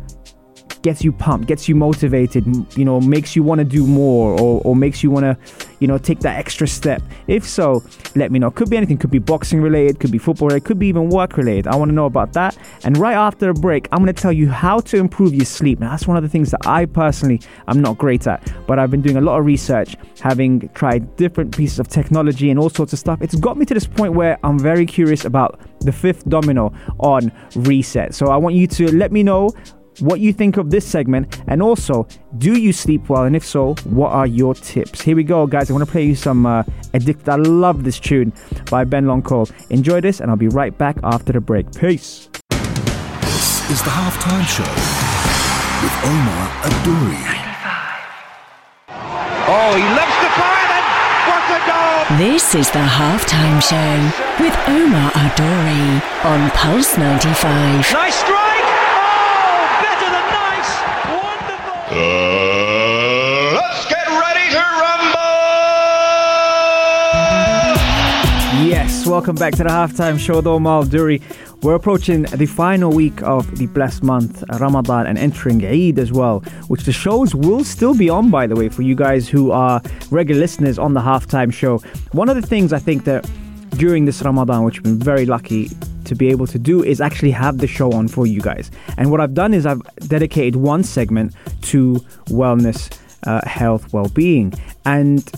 gets 0.82 1.02
you 1.02 1.11
pumped, 1.11 1.49
gets 1.49 1.69
you 1.69 1.75
motivated, 1.75 2.46
you 2.76 2.84
know, 2.84 3.00
makes 3.00 3.34
you 3.34 3.43
want 3.43 3.58
to 3.58 3.64
do 3.64 3.84
more 3.84 4.38
or, 4.40 4.61
or 4.64 4.76
makes 4.76 5.02
you 5.02 5.11
want 5.11 5.25
to, 5.25 5.65
you 5.78 5.87
know, 5.87 5.99
take 5.99 6.20
that 6.20 6.38
extra 6.38 6.67
step? 6.67 7.02
If 7.26 7.46
so, 7.46 7.82
let 8.14 8.32
me 8.32 8.38
know. 8.38 8.50
Could 8.50 8.70
be 8.70 8.76
anything, 8.76 8.99
could 8.99 9.11
be 9.11 9.19
boxing 9.19 9.61
related, 9.61 10.00
could 10.00 10.11
be 10.11 10.19
football 10.19 10.49
related, 10.49 10.64
could 10.64 10.78
be 10.78 10.88
even 10.88 11.08
work 11.08 11.37
related. 11.37 11.67
I 11.67 11.76
want 11.76 11.90
to 11.90 11.94
know 11.94 12.06
about 12.06 12.32
that. 12.34 12.56
And 12.84 12.96
right 12.96 13.14
after 13.14 13.50
a 13.50 13.55
break, 13.55 13.88
I'm 13.93 14.02
going 14.02 14.14
to 14.14 14.20
tell 14.20 14.32
you 14.32 14.49
how 14.49 14.81
to 14.81 14.96
improve 14.96 15.34
your 15.34 15.44
sleep. 15.44 15.81
Now, 15.81 15.90
that's 15.90 16.06
one 16.06 16.17
of 16.17 16.23
the 16.23 16.28
things 16.28 16.50
that 16.50 16.67
I 16.67 16.87
personally 16.87 17.40
I'm 17.67 17.81
not 17.81 17.99
great 17.99 18.26
at, 18.26 18.52
but 18.67 18.78
I've 18.78 18.90
been 18.90 19.02
doing 19.02 19.17
a 19.17 19.20
lot 19.20 19.38
of 19.38 19.46
research, 19.46 19.96
having 20.20 20.69
tried 20.70 21.17
different 21.17 21.56
pieces 21.56 21.78
of 21.78 21.88
technology 21.88 22.50
and 22.50 22.58
all 22.58 22.70
sorts 22.70 22.93
of 22.93 22.99
stuff. 22.99 23.20
It's 23.20 23.34
got 23.34 23.56
me 23.56 23.67
to 23.67 23.75
this 23.75 23.87
point 23.87 24.14
where 24.14 24.38
I'm 24.43 24.58
very 24.58 24.87
curious 24.87 25.25
about 25.25 25.61
the 25.81 25.93
fifth 25.93 26.28
domino 26.28 26.73
on 26.99 27.31
reset. 27.55 28.14
So 28.14 28.28
I 28.28 28.37
want 28.37 28.55
you 28.55 28.67
to 28.67 28.93
let 28.93 29.12
me 29.12 29.23
know 29.23 29.50
what 30.00 30.20
you 30.20 30.32
think 30.32 30.56
of 30.56 30.70
this 30.70 30.87
segment, 30.87 31.43
and 31.46 31.62
also, 31.62 32.06
do 32.38 32.58
you 32.58 32.72
sleep 32.72 33.08
well? 33.08 33.25
And 33.25 33.37
if 33.37 33.44
so, 33.44 33.75
what 33.84 34.12
are 34.12 34.26
your 34.26 34.54
tips? 34.54 35.02
Here 35.02 35.16
we 35.16 35.25
go, 35.25 35.46
guys. 35.46 35.70
I 35.70 35.72
want 35.72 35.84
to 35.84 35.90
play 35.90 36.04
you 36.04 36.14
some 36.14 36.46
uh, 36.46 36.62
Addicted. 36.96 37.28
I 37.28 37.37
love 37.37 37.84
this 37.84 38.00
tune 38.00 38.32
by 38.70 38.84
Ben 38.84 39.04
Longcole. 39.04 39.52
Enjoy 39.70 40.00
this, 40.00 40.20
and 40.20 40.31
I'll 40.31 40.37
be 40.37 40.48
right 40.48 40.76
back 40.76 40.96
after 41.04 41.32
the 41.32 41.40
break. 41.40 41.70
Peace. 41.75 42.31
This 43.20 43.70
is 43.70 43.82
the 43.82 43.90
halftime 43.90 44.46
show 44.48 44.64
with 45.84 45.94
Omar 46.08 46.49
Adouri. 46.64 47.37
Oh, 49.49 49.76
he 49.76 49.84
loves 49.94 50.16
the 50.25 50.31
fire 50.40 50.69
and 50.72 50.87
what 51.28 51.44
a 51.52 51.60
goal! 51.69 52.19
This 52.19 52.54
is 52.54 52.70
the 52.70 52.82
halftime 52.82 53.60
show 53.60 53.92
with 54.42 54.56
Omar 54.66 55.10
Adori 55.12 56.00
on 56.25 56.50
Pulse 56.50 56.96
95. 56.96 57.92
Nice 57.92 58.14
strike! 58.14 58.66
Oh, 58.96 59.69
better 59.84 60.08
than 60.10 60.26
nice! 60.32 60.72
Wonderful! 61.88 63.54
let's 63.54 63.86
get 63.86 64.08
ready 64.08 64.50
to 64.50 64.58
rumble! 64.58 65.16
Yes, 68.68 69.06
welcome 69.06 69.36
back 69.36 69.54
to 69.54 69.62
the 69.62 69.68
halftime 69.68 70.18
show 70.18 70.36
with 70.36 70.48
Omar 70.48 70.84
Duri. 70.86 71.22
We're 71.62 71.76
approaching 71.76 72.22
the 72.22 72.46
final 72.46 72.92
week 72.92 73.22
of 73.22 73.56
the 73.58 73.66
blessed 73.68 74.02
month, 74.02 74.42
Ramadan, 74.58 75.06
and 75.06 75.16
entering 75.16 75.64
Eid 75.64 76.00
as 76.00 76.10
well, 76.12 76.40
which 76.66 76.82
the 76.82 76.92
shows 76.92 77.34
will 77.34 77.62
still 77.62 77.94
be 77.96 78.10
on, 78.10 78.30
by 78.30 78.46
the 78.48 78.56
way, 78.56 78.68
for 78.68 78.82
you 78.82 78.96
guys 78.96 79.28
who 79.28 79.52
are 79.52 79.80
regular 80.10 80.40
listeners 80.40 80.78
on 80.78 80.92
the 80.92 81.00
halftime 81.00 81.52
show. 81.52 81.78
One 82.12 82.28
of 82.28 82.34
the 82.34 82.42
things 82.42 82.72
I 82.72 82.78
think 82.80 83.04
that 83.04 83.28
during 83.76 84.05
this 84.05 84.23
Ramadan, 84.23 84.64
which 84.64 84.78
I've 84.78 84.84
been 84.84 84.99
very 84.99 85.26
lucky 85.26 85.70
to 86.05 86.14
be 86.14 86.28
able 86.28 86.46
to 86.46 86.58
do, 86.58 86.82
is 86.82 87.00
actually 87.00 87.32
have 87.32 87.58
the 87.58 87.67
show 87.67 87.93
on 87.93 88.08
for 88.08 88.26
you 88.26 88.40
guys. 88.40 88.70
And 88.96 89.11
what 89.11 89.20
I've 89.20 89.34
done 89.34 89.55
is 89.55 89.67
I've 89.67 89.82
dedicated 90.08 90.56
one 90.56 90.82
segment 90.82 91.34
to 91.62 91.94
wellness, 92.26 92.99
uh, 93.26 93.46
health, 93.46 93.93
well 93.93 94.08
being. 94.08 94.55
And 94.84 95.31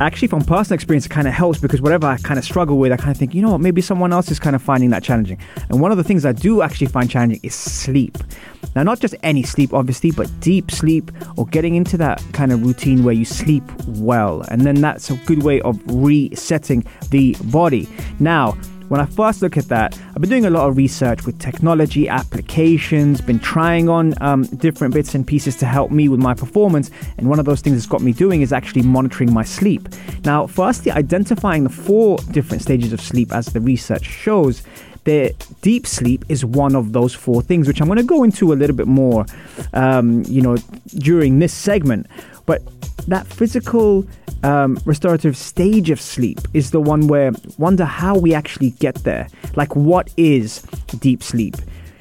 actually 0.00 0.28
from 0.28 0.42
personal 0.42 0.74
experience 0.74 1.06
it 1.06 1.10
kind 1.10 1.28
of 1.28 1.34
helps 1.34 1.58
because 1.58 1.80
whatever 1.80 2.06
I 2.06 2.16
kind 2.18 2.38
of 2.38 2.44
struggle 2.44 2.78
with 2.78 2.92
I 2.92 2.96
kind 2.96 3.10
of 3.10 3.16
think 3.16 3.34
you 3.34 3.42
know 3.42 3.52
what? 3.52 3.60
Maybe 3.60 3.80
someone 3.80 4.12
else 4.12 4.30
is 4.30 4.38
kind 4.38 4.56
of 4.56 4.62
finding 4.62 4.90
that 4.90 5.02
challenging. 5.02 5.38
And 5.68 5.80
one 5.80 5.90
of 5.90 5.96
the 5.96 6.04
things 6.04 6.24
I 6.24 6.32
do 6.32 6.62
actually 6.62 6.88
find 6.88 7.10
challenging 7.10 7.40
is 7.42 7.54
sleep. 7.54 8.18
Now 8.74 8.82
not 8.82 9.00
just 9.00 9.14
any 9.22 9.42
sleep 9.42 9.72
obviously 9.72 10.10
but 10.10 10.30
deep 10.40 10.70
sleep 10.70 11.10
or 11.36 11.46
getting 11.46 11.74
into 11.74 11.96
that 11.98 12.22
kind 12.32 12.52
of 12.52 12.64
routine 12.64 13.04
where 13.04 13.14
you 13.14 13.24
sleep 13.24 13.64
well. 13.86 14.42
And 14.50 14.62
then 14.62 14.80
that's 14.80 15.10
a 15.10 15.16
good 15.26 15.42
way 15.42 15.60
of 15.62 15.80
resetting 15.86 16.84
the 17.10 17.36
body. 17.44 17.88
Now 18.18 18.56
when 18.94 19.00
I 19.00 19.06
first 19.06 19.42
look 19.42 19.56
at 19.56 19.64
that, 19.64 19.98
I've 20.10 20.20
been 20.20 20.30
doing 20.30 20.46
a 20.46 20.50
lot 20.50 20.68
of 20.68 20.76
research 20.76 21.26
with 21.26 21.40
technology 21.40 22.08
applications, 22.08 23.20
been 23.20 23.40
trying 23.40 23.88
on 23.88 24.14
um, 24.20 24.44
different 24.44 24.94
bits 24.94 25.16
and 25.16 25.26
pieces 25.26 25.56
to 25.56 25.66
help 25.66 25.90
me 25.90 26.08
with 26.08 26.20
my 26.20 26.32
performance. 26.32 26.92
And 27.18 27.28
one 27.28 27.40
of 27.40 27.44
those 27.44 27.60
things 27.60 27.74
that's 27.74 27.86
got 27.86 28.02
me 28.02 28.12
doing 28.12 28.40
is 28.40 28.52
actually 28.52 28.82
monitoring 28.82 29.32
my 29.32 29.42
sleep. 29.42 29.88
Now, 30.24 30.46
firstly, 30.46 30.92
identifying 30.92 31.64
the 31.64 31.70
four 31.70 32.18
different 32.30 32.62
stages 32.62 32.92
of 32.92 33.00
sleep 33.00 33.32
as 33.32 33.46
the 33.46 33.60
research 33.60 34.04
shows. 34.04 34.62
The 35.02 35.34
deep 35.60 35.88
sleep 35.88 36.24
is 36.28 36.44
one 36.44 36.76
of 36.76 36.92
those 36.92 37.14
four 37.14 37.42
things, 37.42 37.66
which 37.66 37.80
I'm 37.80 37.88
going 37.88 37.98
to 37.98 38.04
go 38.04 38.22
into 38.22 38.52
a 38.52 38.54
little 38.54 38.76
bit 38.76 38.86
more, 38.86 39.26
um, 39.72 40.22
you 40.28 40.40
know, 40.40 40.56
during 40.94 41.40
this 41.40 41.52
segment. 41.52 42.06
But 42.46 42.62
that 43.06 43.26
physical 43.26 44.06
um, 44.42 44.78
restorative 44.84 45.36
stage 45.36 45.90
of 45.90 46.00
sleep 46.00 46.38
is 46.52 46.70
the 46.70 46.80
one 46.80 47.06
where 47.06 47.32
wonder 47.58 47.84
how 47.84 48.16
we 48.16 48.34
actually 48.34 48.70
get 48.70 48.96
there. 49.04 49.28
Like, 49.56 49.74
what 49.74 50.10
is 50.16 50.62
deep 51.00 51.22
sleep? 51.22 51.56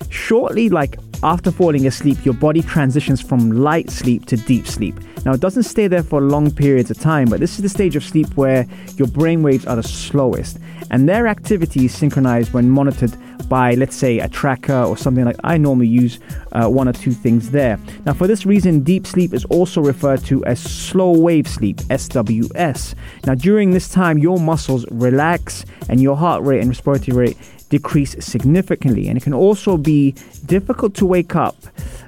Shortly, 0.09 0.69
like 0.69 0.97
after 1.23 1.51
falling 1.51 1.87
asleep, 1.87 2.25
your 2.25 2.33
body 2.33 2.61
transitions 2.61 3.21
from 3.21 3.51
light 3.51 3.89
sleep 3.89 4.25
to 4.25 4.37
deep 4.37 4.67
sleep. 4.67 4.95
Now, 5.25 5.31
it 5.31 5.39
doesn't 5.39 5.63
stay 5.63 5.87
there 5.87 6.03
for 6.03 6.19
long 6.19 6.51
periods 6.51 6.91
of 6.91 6.99
time, 6.99 7.29
but 7.29 7.39
this 7.39 7.55
is 7.55 7.61
the 7.61 7.69
stage 7.69 7.95
of 7.95 8.03
sleep 8.03 8.35
where 8.35 8.67
your 8.97 9.07
brain 9.07 9.41
waves 9.41 9.65
are 9.65 9.77
the 9.77 9.83
slowest, 9.83 10.59
and 10.91 11.07
their 11.07 11.27
activity 11.27 11.85
is 11.85 11.95
synchronized 11.95 12.51
when 12.53 12.69
monitored 12.69 13.15
by, 13.47 13.75
let's 13.75 13.95
say, 13.95 14.19
a 14.19 14.27
tracker 14.27 14.83
or 14.83 14.97
something 14.97 15.23
like 15.23 15.37
I 15.43 15.57
normally 15.57 15.87
use 15.87 16.19
uh, 16.51 16.67
one 16.67 16.89
or 16.89 16.93
two 16.93 17.11
things 17.11 17.51
there. 17.51 17.79
Now, 18.05 18.13
for 18.13 18.27
this 18.27 18.45
reason, 18.45 18.81
deep 18.81 19.07
sleep 19.07 19.33
is 19.33 19.45
also 19.45 19.81
referred 19.81 20.23
to 20.25 20.43
as 20.45 20.59
slow 20.59 21.17
wave 21.17 21.47
sleep, 21.47 21.77
SWS. 21.77 22.95
Now, 23.25 23.35
during 23.35 23.71
this 23.71 23.87
time, 23.87 24.17
your 24.17 24.39
muscles 24.39 24.85
relax 24.91 25.65
and 25.87 26.01
your 26.01 26.17
heart 26.17 26.43
rate 26.43 26.59
and 26.59 26.69
respiratory 26.69 27.15
rate 27.15 27.37
decrease 27.73 28.15
significantly, 28.19 29.07
and 29.07 29.17
it 29.17 29.23
can 29.23 29.33
also 29.33 29.77
be 29.77 30.11
difficult 30.45 30.93
to 30.93 31.07
wake 31.07 31.35
up, 31.35 31.55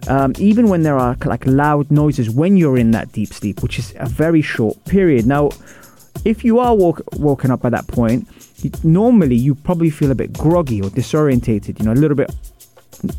um, 0.08 0.32
even 0.38 0.70
when 0.70 0.84
there 0.84 0.96
are 1.06 1.18
like 1.26 1.44
loud 1.48 1.90
noises 1.90 2.30
when 2.30 2.56
you're 2.56 2.78
in 2.78 2.92
that 2.92 3.12
deep 3.14 3.34
sleep, 3.34 3.64
which 3.64 3.80
is 3.80 3.88
a 3.98 4.08
very 4.08 4.44
short 4.44 4.76
period. 4.86 5.26
Now, 5.26 5.50
if 6.24 6.46
you 6.46 6.60
are 6.60 6.76
woke, 6.76 7.02
woken 7.14 7.50
up 7.50 7.66
at 7.66 7.72
that 7.72 7.88
point, 7.88 8.28
normally 8.84 9.36
you 9.36 9.56
probably 9.56 9.90
feel 9.90 10.12
a 10.12 10.16
bit 10.24 10.34
groggy 10.34 10.84
or 10.84 10.90
disorientated, 10.92 11.80
you 11.80 11.86
know, 11.86 11.94
a 11.94 12.02
little 12.04 12.18
bit 12.24 12.30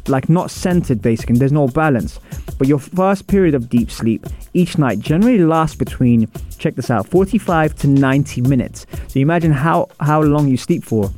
like 0.07 0.29
not 0.29 0.53
centered 0.53 1.03
basically. 1.03 1.33
and 1.33 1.41
There's 1.41 1.59
no 1.63 1.67
balance. 1.67 2.21
But 2.59 2.69
your 2.69 2.79
first 2.79 3.27
period 3.27 3.57
of 3.57 3.69
deep 3.69 3.91
sleep 3.91 4.25
each 4.55 4.79
night 4.79 5.01
generally 5.01 5.39
lasts 5.39 5.77
between 5.77 6.29
check 6.59 6.77
this 6.77 6.91
out 6.91 7.09
45 7.09 7.75
to 7.81 7.89
90 7.89 8.41
minutes. 8.43 8.87
So 9.09 9.19
imagine 9.19 9.51
how 9.51 9.89
how 9.99 10.23
long 10.23 10.47
you 10.47 10.57
sleep 10.57 10.85
for. 10.85 11.11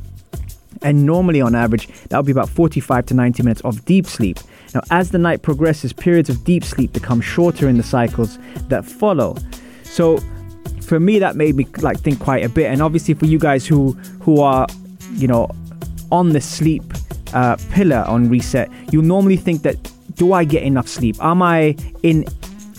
And 0.83 1.05
normally 1.05 1.41
on 1.41 1.55
average 1.55 1.89
that 2.09 2.17
would 2.17 2.27
be 2.27 2.33
about 2.33 2.49
45 2.49 3.07
to 3.07 3.15
90 3.15 3.43
minutes 3.43 3.61
of 3.63 3.85
deep 3.85 4.07
sleep. 4.07 4.39
Now 4.75 4.83
as 4.91 5.11
the 5.11 5.19
night 5.19 5.43
progresses, 5.43 5.93
periods 5.93 6.29
of 6.29 6.45
deep 6.45 6.65
sleep 6.65 6.93
become 6.93 7.21
shorter 7.21 7.69
in 7.69 7.77
the 7.77 7.83
cycles 7.83 8.39
that 8.69 8.85
follow. 8.85 9.37
So 9.85 10.19
for 10.89 10.99
me 10.99 11.19
that 11.19 11.37
made 11.37 11.55
me 11.55 11.67
like 11.83 12.01
think 12.01 12.19
quite 12.19 12.43
a 12.43 12.49
bit 12.49 12.67
and 12.67 12.81
obviously 12.81 13.13
for 13.13 13.27
you 13.27 13.39
guys 13.39 13.67
who 13.67 13.93
who 14.23 14.41
are 14.41 14.67
you 15.13 15.29
know 15.29 15.49
on 16.11 16.31
the 16.31 16.41
sleep 16.41 16.83
uh, 17.35 17.57
pillar 17.71 18.05
on 18.09 18.31
reset 18.31 18.71
you 18.91 19.03
normally 19.03 19.37
think 19.37 19.63
that 19.63 19.77
do 20.15 20.33
i 20.33 20.45
get 20.45 20.63
enough 20.63 20.89
sleep 20.89 21.15
am 21.23 21.43
i 21.43 21.77
in 22.03 22.25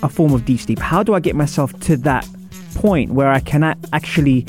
a 0.01 0.09
form 0.09 0.33
of 0.33 0.43
deep 0.45 0.59
sleep 0.59 0.79
how 0.79 1.03
do 1.03 1.13
i 1.13 1.19
get 1.19 1.35
myself 1.35 1.77
to 1.79 1.95
that 1.95 2.27
point 2.73 3.11
where 3.11 3.29
i 3.29 3.39
can 3.39 3.63
actually 3.93 4.43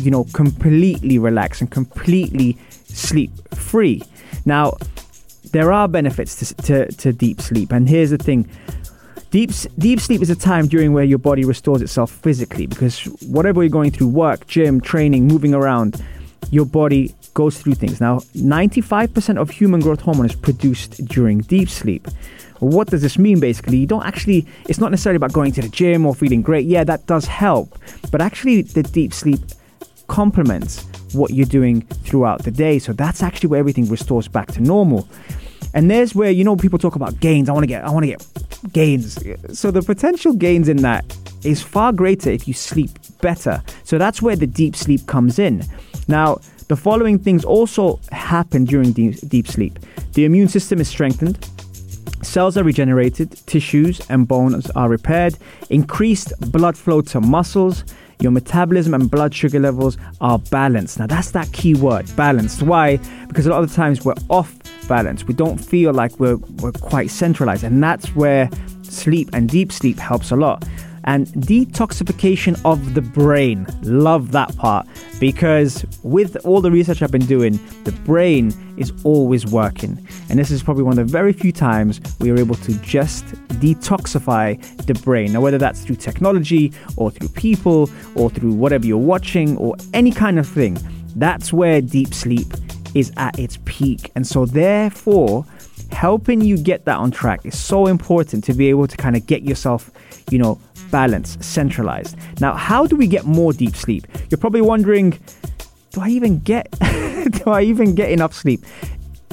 you 0.00 0.10
know 0.10 0.24
completely 0.32 1.18
relax 1.18 1.60
and 1.60 1.70
completely 1.72 2.56
sleep 2.90 3.30
free 3.54 4.02
now 4.44 4.72
there 5.52 5.72
are 5.72 5.88
benefits 5.88 6.36
to, 6.36 6.54
to, 6.62 6.92
to 6.92 7.12
deep 7.12 7.40
sleep 7.40 7.72
and 7.72 7.88
here's 7.88 8.10
the 8.10 8.18
thing 8.18 8.48
Deep, 9.30 9.52
deep 9.78 10.00
sleep 10.00 10.22
is 10.22 10.30
a 10.30 10.34
time 10.34 10.66
during 10.66 10.92
where 10.92 11.04
your 11.04 11.18
body 11.18 11.44
restores 11.44 11.80
itself 11.82 12.10
physically 12.10 12.66
because 12.66 13.04
whatever 13.28 13.62
you're 13.62 13.70
going 13.70 13.92
through 13.92 14.08
work, 14.08 14.44
gym, 14.48 14.80
training, 14.80 15.28
moving 15.28 15.54
around 15.54 16.02
your 16.50 16.66
body 16.66 17.14
goes 17.34 17.60
through 17.60 17.74
things. 17.74 18.00
Now, 18.00 18.18
95% 18.34 19.40
of 19.40 19.50
human 19.50 19.80
growth 19.80 20.00
hormone 20.00 20.26
is 20.26 20.34
produced 20.34 21.04
during 21.06 21.38
deep 21.38 21.68
sleep. 21.68 22.08
What 22.58 22.88
does 22.88 23.02
this 23.02 23.18
mean 23.18 23.40
basically? 23.40 23.78
You 23.78 23.86
don't 23.86 24.04
actually, 24.04 24.46
it's 24.68 24.78
not 24.78 24.90
necessarily 24.90 25.16
about 25.16 25.32
going 25.32 25.52
to 25.52 25.62
the 25.62 25.68
gym 25.68 26.04
or 26.04 26.14
feeling 26.14 26.42
great. 26.42 26.66
Yeah, 26.66 26.84
that 26.84 27.06
does 27.06 27.24
help. 27.24 27.78
But 28.10 28.20
actually, 28.20 28.62
the 28.62 28.82
deep 28.82 29.14
sleep 29.14 29.40
complements 30.10 30.84
what 31.14 31.30
you're 31.30 31.46
doing 31.46 31.82
throughout 32.04 32.42
the 32.42 32.50
day. 32.50 32.78
So 32.78 32.92
that's 32.92 33.22
actually 33.22 33.48
where 33.48 33.60
everything 33.60 33.88
restores 33.88 34.28
back 34.28 34.48
to 34.52 34.60
normal. 34.60 35.08
And 35.72 35.90
there's 35.90 36.14
where 36.14 36.30
you 36.30 36.44
know 36.44 36.56
people 36.56 36.78
talk 36.78 36.96
about 36.96 37.20
gains. 37.20 37.48
I 37.48 37.52
want 37.52 37.62
to 37.62 37.68
get 37.68 37.84
I 37.84 37.90
want 37.90 38.04
to 38.04 38.08
get 38.08 38.72
gains. 38.72 39.18
So 39.58 39.70
the 39.70 39.82
potential 39.82 40.34
gains 40.34 40.68
in 40.68 40.78
that 40.78 41.04
is 41.44 41.62
far 41.62 41.92
greater 41.92 42.30
if 42.30 42.48
you 42.48 42.54
sleep 42.54 42.90
better. 43.22 43.62
So 43.84 43.96
that's 43.96 44.20
where 44.20 44.36
the 44.36 44.46
deep 44.46 44.74
sleep 44.74 45.06
comes 45.06 45.38
in. 45.38 45.64
Now, 46.08 46.40
the 46.68 46.76
following 46.76 47.18
things 47.18 47.44
also 47.44 48.00
happen 48.10 48.64
during 48.64 48.92
deep, 48.92 49.16
deep 49.28 49.46
sleep. 49.46 49.78
The 50.14 50.24
immune 50.24 50.48
system 50.48 50.80
is 50.80 50.88
strengthened, 50.88 51.48
cells 52.22 52.56
are 52.56 52.64
regenerated, 52.64 53.30
tissues 53.46 54.00
and 54.10 54.26
bones 54.26 54.68
are 54.70 54.88
repaired, 54.88 55.36
increased 55.70 56.32
blood 56.52 56.76
flow 56.76 57.00
to 57.12 57.20
muscles, 57.20 57.84
your 58.20 58.30
metabolism 58.32 58.94
and 58.94 59.10
blood 59.10 59.34
sugar 59.34 59.58
levels 59.58 59.96
are 60.20 60.38
balanced. 60.38 60.98
Now, 60.98 61.06
that's 61.06 61.30
that 61.32 61.52
key 61.52 61.74
word 61.74 62.10
balanced. 62.16 62.62
Why? 62.62 62.98
Because 63.28 63.46
a 63.46 63.50
lot 63.50 63.62
of 63.62 63.70
the 63.70 63.74
times 63.74 64.04
we're 64.04 64.14
off 64.28 64.54
balance. 64.88 65.24
We 65.24 65.34
don't 65.34 65.58
feel 65.58 65.92
like 65.92 66.18
we're, 66.20 66.36
we're 66.36 66.72
quite 66.72 67.10
centralized. 67.10 67.64
And 67.64 67.82
that's 67.82 68.14
where 68.14 68.50
sleep 68.82 69.30
and 69.32 69.48
deep 69.48 69.72
sleep 69.72 69.98
helps 69.98 70.30
a 70.30 70.36
lot. 70.36 70.64
And 71.04 71.26
detoxification 71.28 72.60
of 72.64 72.94
the 72.94 73.02
brain. 73.02 73.66
Love 73.82 74.32
that 74.32 74.54
part 74.56 74.86
because 75.18 75.84
with 76.02 76.36
all 76.44 76.60
the 76.60 76.70
research 76.70 77.02
I've 77.02 77.10
been 77.10 77.26
doing, 77.26 77.58
the 77.84 77.92
brain 78.04 78.52
is 78.76 78.92
always 79.04 79.46
working. 79.46 80.06
And 80.28 80.38
this 80.38 80.50
is 80.50 80.62
probably 80.62 80.82
one 80.84 80.98
of 80.98 81.06
the 81.06 81.12
very 81.12 81.32
few 81.32 81.52
times 81.52 82.00
we 82.18 82.30
are 82.30 82.38
able 82.38 82.56
to 82.56 82.74
just 82.80 83.24
detoxify 83.60 84.60
the 84.86 84.94
brain. 84.94 85.32
Now, 85.32 85.40
whether 85.40 85.58
that's 85.58 85.82
through 85.82 85.96
technology 85.96 86.72
or 86.96 87.10
through 87.10 87.28
people 87.28 87.90
or 88.14 88.30
through 88.30 88.52
whatever 88.52 88.86
you're 88.86 88.98
watching 88.98 89.56
or 89.56 89.76
any 89.92 90.12
kind 90.12 90.38
of 90.38 90.46
thing, 90.46 90.78
that's 91.16 91.52
where 91.52 91.80
deep 91.80 92.14
sleep 92.14 92.46
is 92.94 93.12
at 93.16 93.38
its 93.38 93.58
peak. 93.64 94.10
And 94.14 94.26
so, 94.26 94.46
therefore, 94.46 95.44
helping 95.92 96.40
you 96.40 96.56
get 96.56 96.84
that 96.84 96.96
on 96.96 97.10
track 97.10 97.44
is 97.44 97.58
so 97.58 97.86
important 97.86 98.44
to 98.44 98.54
be 98.54 98.68
able 98.68 98.86
to 98.86 98.96
kind 98.96 99.16
of 99.16 99.26
get 99.26 99.42
yourself, 99.42 99.90
you 100.30 100.38
know, 100.38 100.60
balanced, 100.90 101.42
centralized. 101.42 102.16
Now, 102.40 102.54
how 102.54 102.86
do 102.86 102.96
we 102.96 103.06
get 103.06 103.24
more 103.24 103.52
deep 103.52 103.76
sleep? 103.76 104.06
You're 104.28 104.38
probably 104.38 104.60
wondering, 104.60 105.18
do 105.92 106.00
I 106.00 106.08
even 106.08 106.40
get 106.40 106.70
do 106.80 107.50
I 107.50 107.62
even 107.62 107.94
get 107.94 108.10
enough 108.10 108.34
sleep? 108.34 108.64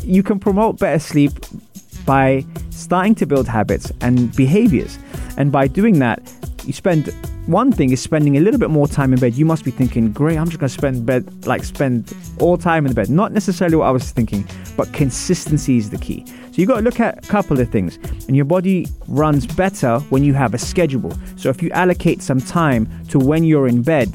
You 0.03 0.23
can 0.23 0.39
promote 0.39 0.79
better 0.79 0.99
sleep 0.99 1.31
by 2.05 2.45
starting 2.69 3.15
to 3.15 3.25
build 3.25 3.47
habits 3.47 3.91
and 4.01 4.35
behaviors. 4.35 4.97
And 5.37 5.51
by 5.51 5.67
doing 5.67 5.99
that, 5.99 6.21
you 6.67 6.73
spend 6.73 7.07
one 7.47 7.71
thing 7.71 7.91
is 7.91 8.01
spending 8.01 8.37
a 8.37 8.41
little 8.41 8.59
bit 8.59 8.69
more 8.69 8.87
time 8.87 9.13
in 9.13 9.19
bed. 9.19 9.35
You 9.35 9.45
must 9.45 9.63
be 9.63 9.71
thinking, 9.71 10.11
great, 10.11 10.37
I'm 10.37 10.47
just 10.47 10.59
gonna 10.59 10.69
spend 10.69 11.05
bed 11.05 11.47
like 11.47 11.63
spend 11.63 12.13
all 12.39 12.57
time 12.57 12.85
in 12.85 12.89
the 12.89 12.95
bed. 12.95 13.09
Not 13.09 13.31
necessarily 13.31 13.77
what 13.77 13.85
I 13.85 13.91
was 13.91 14.11
thinking, 14.11 14.45
but 14.75 14.91
consistency 14.91 15.77
is 15.77 15.89
the 15.89 15.97
key. 15.97 16.25
So 16.25 16.61
you 16.61 16.65
got 16.65 16.77
to 16.77 16.81
look 16.81 16.99
at 16.99 17.23
a 17.23 17.27
couple 17.27 17.59
of 17.59 17.69
things, 17.69 17.97
and 18.27 18.35
your 18.35 18.45
body 18.45 18.87
runs 19.07 19.45
better 19.45 19.99
when 20.09 20.23
you 20.23 20.33
have 20.33 20.53
a 20.53 20.57
schedule. 20.57 21.13
So 21.35 21.49
if 21.49 21.61
you 21.61 21.69
allocate 21.71 22.21
some 22.21 22.41
time 22.41 22.89
to 23.09 23.19
when 23.19 23.43
you're 23.43 23.67
in 23.67 23.83
bed, 23.83 24.09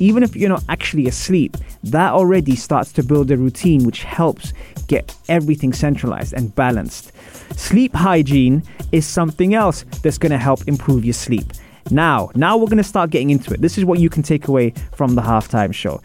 even 0.00 0.22
if 0.22 0.34
you're 0.34 0.48
not 0.48 0.64
actually 0.68 1.06
asleep, 1.06 1.56
that 1.84 2.12
already 2.12 2.56
starts 2.56 2.90
to 2.94 3.02
build 3.02 3.30
a 3.30 3.36
routine 3.36 3.84
which 3.84 4.02
helps 4.02 4.52
get 4.88 5.14
everything 5.28 5.72
centralized 5.72 6.32
and 6.32 6.54
balanced. 6.54 7.12
Sleep 7.56 7.94
hygiene 7.94 8.62
is 8.90 9.06
something 9.06 9.54
else 9.54 9.84
that's 10.02 10.18
going 10.18 10.32
to 10.32 10.38
help 10.38 10.66
improve 10.66 11.04
your 11.04 11.14
sleep. 11.14 11.52
Now, 11.90 12.30
now 12.34 12.56
we're 12.56 12.66
going 12.66 12.78
to 12.78 12.84
start 12.84 13.10
getting 13.10 13.30
into 13.30 13.52
it. 13.52 13.60
This 13.60 13.78
is 13.78 13.84
what 13.84 13.98
you 13.98 14.08
can 14.08 14.22
take 14.22 14.48
away 14.48 14.72
from 14.92 15.14
the 15.14 15.22
halftime 15.22 15.72
show 15.72 16.00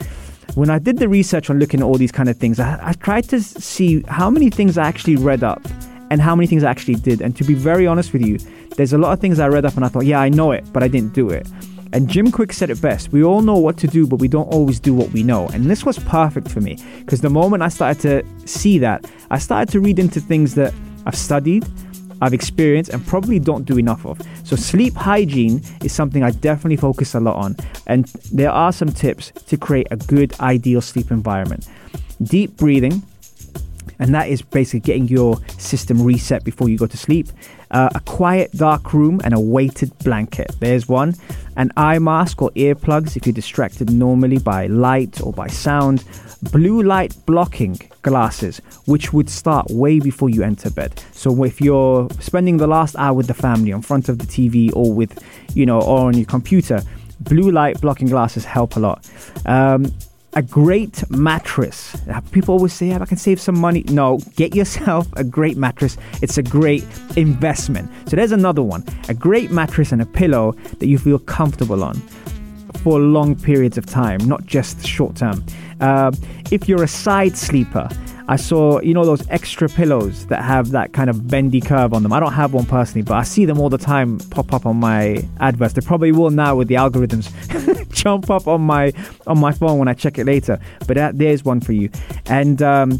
when 0.56 0.70
I 0.70 0.80
did 0.80 0.98
the 0.98 1.08
research 1.08 1.50
on 1.50 1.60
looking 1.60 1.80
at 1.80 1.86
all 1.86 1.98
these 1.98 2.12
kind 2.12 2.30
of 2.30 2.38
things, 2.38 2.60
I, 2.60 2.80
I 2.82 2.94
tried 2.94 3.26
to 3.30 3.42
see 3.42 4.02
how 4.08 4.30
many 4.30 4.50
things 4.50 4.78
I 4.78 4.88
actually 4.88 5.16
read 5.16 5.44
up 5.44 5.62
and 6.10 6.22
how 6.22 6.36
many 6.36 6.48
things 6.48 6.64
I 6.64 6.72
actually 6.72 6.96
did. 6.96 7.22
And 7.22 7.36
to 7.38 7.44
be 7.44 7.54
very 7.54 7.86
honest 7.86 8.14
with 8.14 8.26
you, 8.26 8.40
there's 8.76 8.94
a 8.94 8.98
lot 8.98 9.14
of 9.14 9.20
things 9.20 9.40
I 9.40 9.48
read 9.48 9.66
up 9.66 9.76
and 9.76 9.86
I 9.86 9.90
thought, 9.90 10.06
yeah, 10.06 10.20
I 10.20 10.30
know 10.30 10.52
it, 10.52 10.66
but 10.74 10.84
I 10.84 10.88
didn't 10.88 11.14
do 11.14 11.30
it. 11.30 11.48
And 11.92 12.08
Jim 12.08 12.32
Kwik 12.32 12.54
said 12.54 12.70
it 12.70 12.82
best. 12.82 13.12
We 13.12 13.24
all 13.24 13.42
know 13.42 13.58
what 13.58 13.78
to 13.78 13.88
do, 13.88 14.06
but 14.06 14.18
we 14.18 14.28
don't 14.28 14.48
always 14.54 14.80
do 14.80 14.94
what 14.94 15.10
we 15.12 15.24
know. 15.24 15.48
And 15.48 15.66
this 15.66 15.86
was 15.86 15.98
perfect 16.00 16.50
for 16.50 16.62
me 16.62 16.78
because 17.00 17.22
the 17.22 17.30
moment 17.30 17.64
I 17.64 17.70
started 17.70 18.02
to 18.02 18.48
see 18.48 18.78
that, 18.80 19.10
I 19.32 19.40
started 19.40 19.72
to 19.72 19.80
read 19.80 19.98
into 19.98 20.20
things 20.20 20.56
that 20.56 20.74
I've 21.06 21.16
studied, 21.16 21.66
I've 22.22 22.34
experienced 22.34 22.92
and 22.92 23.06
probably 23.06 23.40
don't 23.40 23.66
do 23.66 23.78
enough 23.78 24.06
of. 24.06 24.22
So, 24.44 24.56
sleep 24.56 24.96
hygiene 24.96 25.62
is 25.84 25.94
something 25.94 26.24
I 26.24 26.32
definitely 26.32 26.78
focus 26.78 27.16
a 27.16 27.20
lot 27.20 27.36
on. 27.36 27.56
And 27.88 28.06
there 28.32 28.52
are 28.52 28.72
some 28.72 28.92
tips 28.92 29.32
to 29.48 29.58
create 29.58 29.88
a 29.92 29.98
good, 29.98 30.34
ideal 30.40 30.82
sleep 30.82 31.12
environment. 31.12 31.68
Deep 32.22 32.58
breathing, 32.58 33.04
and 34.00 34.15
that 34.15 34.29
is 34.29 34.41
basically 34.41 34.79
getting 34.79 35.08
your 35.08 35.38
system 35.58 36.01
reset 36.01 36.44
before 36.44 36.70
you 36.70 36.77
go 36.77 36.88
to 36.88 36.98
sleep. 36.98 37.27
Uh, 37.72 37.89
a 37.94 38.00
quiet, 38.00 38.51
dark 38.53 38.94
room 38.94 39.22
and 39.24 39.34
a 39.34 39.39
weighted 39.39 39.96
blanket. 40.00 40.56
There's 40.60 40.88
one. 40.88 41.15
An 41.58 41.72
eye 41.75 42.00
mask 42.00 42.41
or 42.41 42.51
earplugs 42.51 43.18
if 43.18 43.25
you're 43.25 43.34
distracted 43.34 43.91
normally 43.91 44.39
by 44.39 44.68
light 44.68 45.22
or 45.22 45.34
by 45.34 45.48
sound 45.48 46.06
blue 46.41 46.82
light 46.82 47.15
blocking 47.25 47.77
glasses, 48.01 48.62
which 48.86 49.12
would 49.12 49.29
start 49.29 49.68
way 49.70 50.00
before 50.00 50.29
you 50.29 50.41
enter 50.41 50.70
bed. 50.70 51.03
So 51.12 51.44
if 51.44 51.60
you're 51.60 52.10
spending 52.20 52.58
the 52.58 52.68
last 52.68 52.96
hour 52.96 53.13
with 53.13 53.27
the 53.27 53.34
family 53.34 53.72
in 53.72 53.82
front 53.82 54.10
of 54.10 54.20
the 54.20 54.25
TV 54.25 54.72
or 54.74 54.94
with, 54.94 55.22
you 55.53 55.65
know, 55.65 55.82
or 55.82 56.08
on 56.08 56.15
your 56.15 56.25
computer, 56.25 56.82
blue 57.20 57.51
light 57.51 57.79
blocking 57.82 58.08
glasses 58.08 58.46
help 58.46 58.77
a 58.77 58.79
lot. 58.79 59.10
Um, 59.46 59.94
a 60.34 60.42
great 60.42 61.10
mattress. 61.10 61.96
Uh, 62.08 62.22
people 62.32 62.54
always 62.54 62.74
say, 62.74 62.88
yeah, 62.88 63.00
I 63.02 63.06
can 63.06 63.18
save 63.18 63.42
some 63.42 63.60
money. 63.60 63.84
No, 63.90 64.20
get 64.36 64.56
yourself 64.56 65.08
a 65.14 65.24
great 65.24 65.58
mattress. 65.58 65.98
It's 66.22 66.38
a 66.38 66.44
great 66.44 66.86
investment. 67.16 67.90
So 68.08 68.16
there's 68.16 68.32
another 68.32 68.64
one 68.64 68.84
a 69.08 69.14
great 69.14 69.52
mattress 69.52 69.92
and 69.92 70.02
a 70.02 70.06
pillow 70.06 70.54
that 70.80 70.88
you 70.88 70.98
feel 70.98 71.20
comfortable 71.20 71.84
on 71.84 72.02
for 72.80 73.00
long 73.00 73.36
periods 73.36 73.78
of 73.78 73.86
time, 73.86 74.20
not 74.26 74.46
just 74.46 74.86
short 74.86 75.16
term. 75.16 75.44
Uh, 75.80 76.12
if 76.52 76.68
you're 76.68 76.84
a 76.84 76.88
side 76.88 77.38
sleeper, 77.38 77.90
I 78.30 78.36
saw, 78.36 78.80
you 78.82 78.94
know, 78.94 79.06
those 79.06 79.28
extra 79.30 79.68
pillows 79.68 80.28
that 80.28 80.44
have 80.44 80.70
that 80.70 80.94
kind 80.94 81.10
of 81.10 81.28
bendy 81.28 81.60
curve 81.62 81.96
on 81.96 82.04
them. 82.04 82.14
I 82.14 82.20
don't 82.20 82.34
have 82.34 82.54
one 82.54 82.66
personally, 82.66 83.02
but 83.02 83.16
I 83.16 83.24
see 83.24 83.46
them 83.46 83.60
all 83.60 83.70
the 83.70 83.80
time 83.80 84.20
pop 84.30 84.54
up 84.54 84.68
on 84.68 84.78
my 84.78 85.28
adverts. 85.40 85.74
They 85.74 85.82
probably 85.82 86.12
will 86.12 86.30
now 86.30 86.56
with 86.56 86.68
the 86.68 86.76
algorithms 86.76 87.32
jump 87.92 88.30
up 88.30 88.48
on 88.48 88.62
my 88.62 88.94
on 89.26 89.40
my 89.40 89.52
phone 89.52 89.80
when 89.80 89.88
I 89.88 89.96
check 89.96 90.20
it 90.20 90.26
later. 90.26 90.60
But 90.86 90.96
that, 90.96 91.18
there's 91.18 91.44
one 91.44 91.60
for 91.60 91.72
you. 91.72 91.90
And 92.28 92.62
um, 92.62 93.00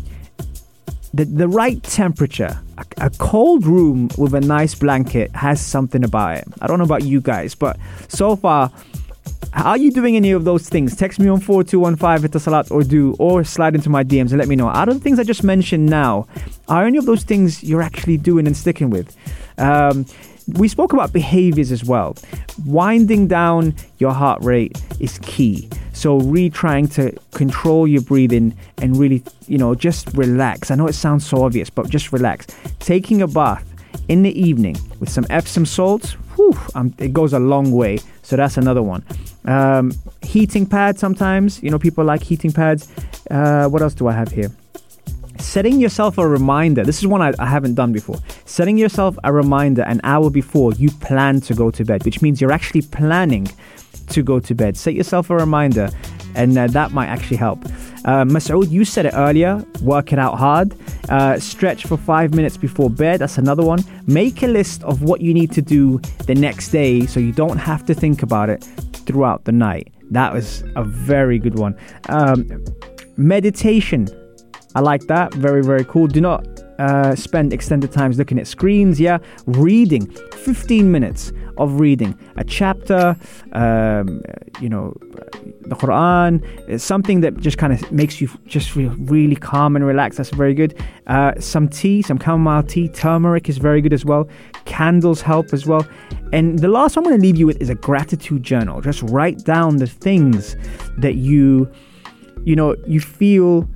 the 1.14 1.26
the 1.26 1.48
right 1.48 1.82
temperature, 1.84 2.60
a, 2.80 2.86
a 2.98 3.10
cold 3.12 3.68
room 3.68 4.10
with 4.18 4.34
a 4.34 4.42
nice 4.42 4.74
blanket 4.74 5.30
has 5.36 5.62
something 5.62 6.04
about 6.04 6.38
it. 6.38 6.48
I 6.60 6.66
don't 6.66 6.80
know 6.80 6.86
about 6.86 7.04
you 7.04 7.22
guys, 7.22 7.54
but 7.54 7.78
so 8.08 8.36
far 8.36 8.72
Are 9.54 9.78
you 9.78 9.92
doing 9.92 10.16
any 10.16 10.32
of 10.32 10.44
those 10.46 10.70
things? 10.70 10.96
Text 10.96 11.20
me 11.20 11.28
on 11.28 11.40
4215 11.40 12.30
Etisalat 12.30 12.72
or 12.72 12.84
du, 12.84 13.16
or 13.18 13.44
slide 13.44 13.74
into 13.74 13.90
my 13.90 14.04
DMs 14.04 14.30
and 14.30 14.38
let 14.38 14.48
me 14.48 14.56
know. 14.56 14.70
Out 14.70 14.90
of 14.90 14.94
the 14.94 15.00
things 15.00 15.20
I 15.20 15.24
just 15.24 15.44
mentioned 15.44 15.88
now, 15.88 16.28
are 16.68 16.86
any 16.86 16.98
of 17.00 17.06
those 17.06 17.24
things 17.24 17.64
you're 17.64 17.82
actually 17.82 18.18
doing 18.18 18.46
and 18.46 18.56
sticking 18.56 18.92
with? 18.92 19.16
Um, 19.58 20.06
we 20.54 20.68
spoke 20.68 20.94
about 20.94 21.14
behaviors 21.14 21.72
as 21.72 21.84
well. 21.84 22.16
Winding 22.66 23.28
down 23.28 23.76
your 23.98 24.12
heart 24.12 24.44
rate 24.44 24.80
is 25.00 25.18
key. 25.20 25.68
So, 25.94 26.20
really 26.20 26.50
trying 26.50 26.88
to 26.90 27.12
control 27.32 27.88
your 27.88 28.02
breathing 28.02 28.56
and 28.78 28.98
really, 28.98 29.24
you 29.48 29.58
know, 29.58 29.74
just 29.76 30.14
relax. 30.14 30.70
I 30.72 30.76
know 30.76 30.88
it 30.88 30.94
sounds 30.94 31.28
so 31.28 31.44
obvious, 31.44 31.70
but 31.70 31.90
just 31.90 32.14
relax. 32.14 32.48
Taking 32.80 33.22
a 33.22 33.28
bath 33.28 33.68
in 34.08 34.22
the 34.22 34.40
evening 34.40 34.78
with 35.00 35.10
some 35.10 35.26
Epsom 35.30 35.66
salts, 35.66 36.12
whew, 36.36 36.58
um, 36.76 36.94
it 37.00 37.14
goes 37.14 37.34
a 37.34 37.40
long 37.40 37.72
way. 37.72 38.00
So, 38.30 38.36
that's 38.36 38.58
another 38.58 38.84
one. 38.84 39.04
Um, 39.46 39.92
heating 40.22 40.68
pads 40.68 41.00
sometimes, 41.00 41.64
you 41.64 41.72
know, 41.72 41.80
people 41.80 42.06
like 42.06 42.22
heating 42.22 42.52
pads. 42.52 42.88
Uh, 43.32 43.68
what 43.68 43.82
else 43.82 43.96
do 43.96 44.08
I 44.08 44.14
have 44.14 44.30
here? 44.32 44.52
setting 45.40 45.80
yourself 45.80 46.18
a 46.18 46.28
reminder. 46.28 46.84
This 46.84 47.00
is 47.00 47.08
one 47.08 47.22
I, 47.22 47.34
I, 47.40 47.46
haven't 47.46 47.76
done 47.76 47.94
before. 47.94 48.18
Setting 48.46 48.78
yourself 48.78 49.18
a 49.24 49.32
reminder 49.32 49.84
an 49.84 50.02
hour 50.04 50.30
before 50.30 50.74
you 50.74 50.92
plan 50.92 51.40
to 51.42 51.54
go 51.54 51.72
to 51.72 51.86
bed, 51.86 52.04
which 52.04 52.22
means 52.22 52.42
you're 52.42 52.52
actually 52.52 52.82
planning 52.82 53.48
to 54.10 54.24
go 54.24 54.40
to 54.40 54.56
bed. 54.56 54.78
Set 54.78 54.94
yourself 54.94 55.30
a 55.30 55.36
reminder, 55.36 55.90
and 56.36 56.58
uh, 56.58 56.68
that 56.68 56.92
might 56.92 57.08
actually 57.08 57.38
help. 57.38 57.64
Uh, 58.06 58.24
Masoud, 58.24 58.70
you 58.70 58.86
said 58.86 59.06
it 59.06 59.14
earlier 59.14 59.64
work 59.82 60.14
it 60.14 60.20
out 60.20 60.38
hard. 60.38 60.74
Uh, 61.10 61.40
stretch 61.40 61.86
for 61.86 61.98
five 61.98 62.34
minutes 62.34 62.58
before 62.58 62.90
bed. 62.90 63.20
That's 63.20 63.38
another 63.38 63.64
one. 63.64 63.84
Make 64.08 64.44
a 64.44 64.48
list 64.48 64.84
of 64.84 65.02
what 65.02 65.22
you 65.22 65.34
need 65.34 65.52
to 65.52 65.62
do 65.62 66.00
the 66.26 66.36
next 66.36 66.70
day 66.70 67.06
so 67.06 67.20
you 67.20 67.32
don't 67.32 67.58
have 67.58 67.86
to 67.88 67.94
think 67.94 68.24
about 68.24 68.50
it 68.50 68.64
throughout 69.06 69.46
the 69.46 69.52
night. 69.52 69.92
That 70.12 70.34
was 70.34 70.64
a 70.76 70.84
very 70.84 71.40
good 71.40 71.58
one. 71.58 71.78
Um, 72.08 72.64
meditation 73.18 74.08
I 74.76 74.82
like 74.82 75.08
that. 75.08 75.34
Very, 75.34 75.64
very 75.64 75.84
cool. 75.84 76.08
Do 76.08 76.22
not 76.22 76.49
uh, 76.80 77.16
spend 77.16 77.54
extended 77.54 77.92
times 77.92 78.18
looking 78.18 78.40
at 78.40 78.48
screens. 78.48 79.00
Yeah, 79.00 79.20
reading. 79.46 80.10
15 80.34 80.92
minutes 80.92 81.32
of 81.58 81.80
reading 81.80 82.18
a 82.38 82.44
chapter. 82.44 83.16
Um, 83.52 84.24
you 84.62 84.70
know, 84.70 84.96
the 85.62 85.76
Quran. 85.76 86.44
It's 86.68 86.84
something 86.84 87.22
that 87.22 87.38
just 87.38 87.58
kind 87.58 87.74
of 87.74 87.92
makes 87.92 88.22
you 88.22 88.30
just 88.46 88.72
feel 88.72 88.92
really 88.98 89.36
calm 89.36 89.76
and 89.76 89.86
relaxed. 89.86 90.18
That's 90.18 90.30
very 90.30 90.54
good. 90.54 90.82
Uh, 91.08 91.40
some 91.40 91.68
tea, 91.68 92.02
some 92.02 92.18
chamomile 92.18 92.64
tea. 92.64 92.88
Turmeric 92.88 93.50
is 93.50 93.58
very 93.58 93.82
good 93.82 93.94
as 93.94 94.06
well. 94.06 94.28
Candles 94.66 95.22
help 95.22 95.54
as 95.54 95.66
well. 95.66 95.86
And 96.32 96.60
the 96.60 96.68
last 96.68 96.96
one 96.96 97.06
I'm 97.06 97.12
going 97.12 97.22
to 97.22 97.28
leave 97.28 97.38
you 97.38 97.46
with 97.46 97.62
is 97.62 97.70
a 97.70 97.76
gratitude 97.76 98.44
journal. 98.44 98.82
Just 98.82 99.04
write 99.04 99.44
down 99.44 99.78
the 99.78 99.88
things 99.88 100.56
that 100.98 101.16
you, 101.16 101.70
you 102.46 102.56
know, 102.56 102.76
you 102.88 103.00
feel 103.00 103.68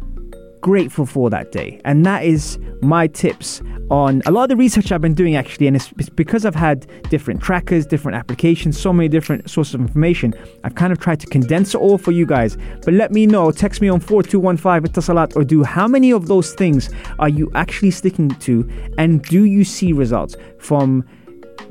grateful 0.64 1.06
for 1.06 1.30
that 1.30 1.52
day. 1.52 1.80
And 1.84 2.06
that 2.06 2.24
is 2.24 2.58
my 2.82 3.06
tips 3.06 3.62
on 3.92 4.22
a 4.26 4.32
lot 4.32 4.44
of 4.44 4.50
the 4.50 4.56
research 4.56 4.94
I've 4.94 5.02
been 5.02 5.14
doing 5.14 5.36
actually. 5.36 5.68
And 5.68 5.76
it's, 5.76 5.92
it's, 6.00 6.10
because 6.10 6.46
I've 6.46 6.56
had 6.56 6.88
different 7.10 7.42
trackers, 7.42 7.86
different 7.86 8.18
applications, 8.18 8.80
so 8.80 8.94
many 8.94 9.10
different 9.10 9.50
sources 9.50 9.76
of 9.76 9.82
information. 9.82 10.34
I've 10.64 10.76
kind 10.76 10.94
of 10.94 11.00
tried 11.00 11.20
to 11.20 11.28
condense 11.28 11.76
it 11.76 11.80
all 11.80 11.98
for 11.98 12.12
you 12.12 12.26
guys. 12.26 12.58
But 12.86 12.94
let 12.94 13.12
me 13.12 13.28
know, 13.28 13.52
text 13.52 13.82
me 13.82 13.90
on 13.90 14.00
4215 14.00 14.90
Etisalat 14.90 15.36
or 15.36 15.44
du 15.44 15.64
how 15.64 15.88
many 15.88 16.12
of 16.12 16.28
those 16.28 16.54
things 16.54 16.90
are 17.20 17.30
you 17.30 17.52
actually 17.56 17.92
sticking 17.92 18.30
to? 18.30 18.68
And 18.98 19.22
do 19.22 19.44
you 19.44 19.66
see 19.66 19.92
results 19.92 20.38
from 20.60 21.04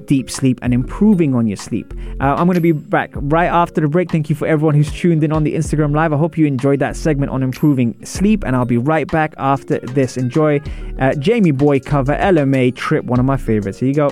deep 0.06 0.30
sleep 0.30 0.58
and 0.62 0.72
improving 0.74 1.34
on 1.34 1.46
your 1.46 1.56
sleep. 1.56 1.92
Uh, 2.20 2.34
I'm 2.34 2.46
going 2.46 2.54
to 2.54 2.60
be 2.60 2.72
back 2.72 3.10
right 3.14 3.46
after 3.46 3.80
the 3.80 3.88
break. 3.88 4.10
Thank 4.10 4.28
you 4.30 4.36
for 4.36 4.46
everyone 4.46 4.74
who's 4.74 4.92
tuned 4.92 5.24
in 5.24 5.32
on 5.32 5.44
the 5.44 5.54
Instagram 5.54 5.94
Live. 5.94 6.12
I 6.12 6.16
hope 6.16 6.36
you 6.36 6.46
enjoyed 6.46 6.78
that 6.80 6.96
segment 6.96 7.30
on 7.32 7.42
improving 7.42 8.04
sleep, 8.04 8.44
and 8.44 8.54
I'll 8.56 8.64
be 8.64 8.78
right 8.78 9.06
back 9.06 9.34
after 9.38 9.78
this. 9.78 10.16
Enjoy 10.16 10.60
uh, 10.98 11.14
Jamie 11.14 11.50
Boy 11.50 11.80
cover 11.80 12.14
LMA 12.14 12.74
Trip, 12.74 13.04
one 13.04 13.18
of 13.18 13.26
my 13.26 13.36
favorites. 13.36 13.78
Here 13.78 13.88
you 13.88 13.94
go. 13.94 14.10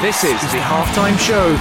This 0.00 0.24
is 0.24 0.40
the 0.52 0.58
halftime 0.58 1.18
show 1.18 1.52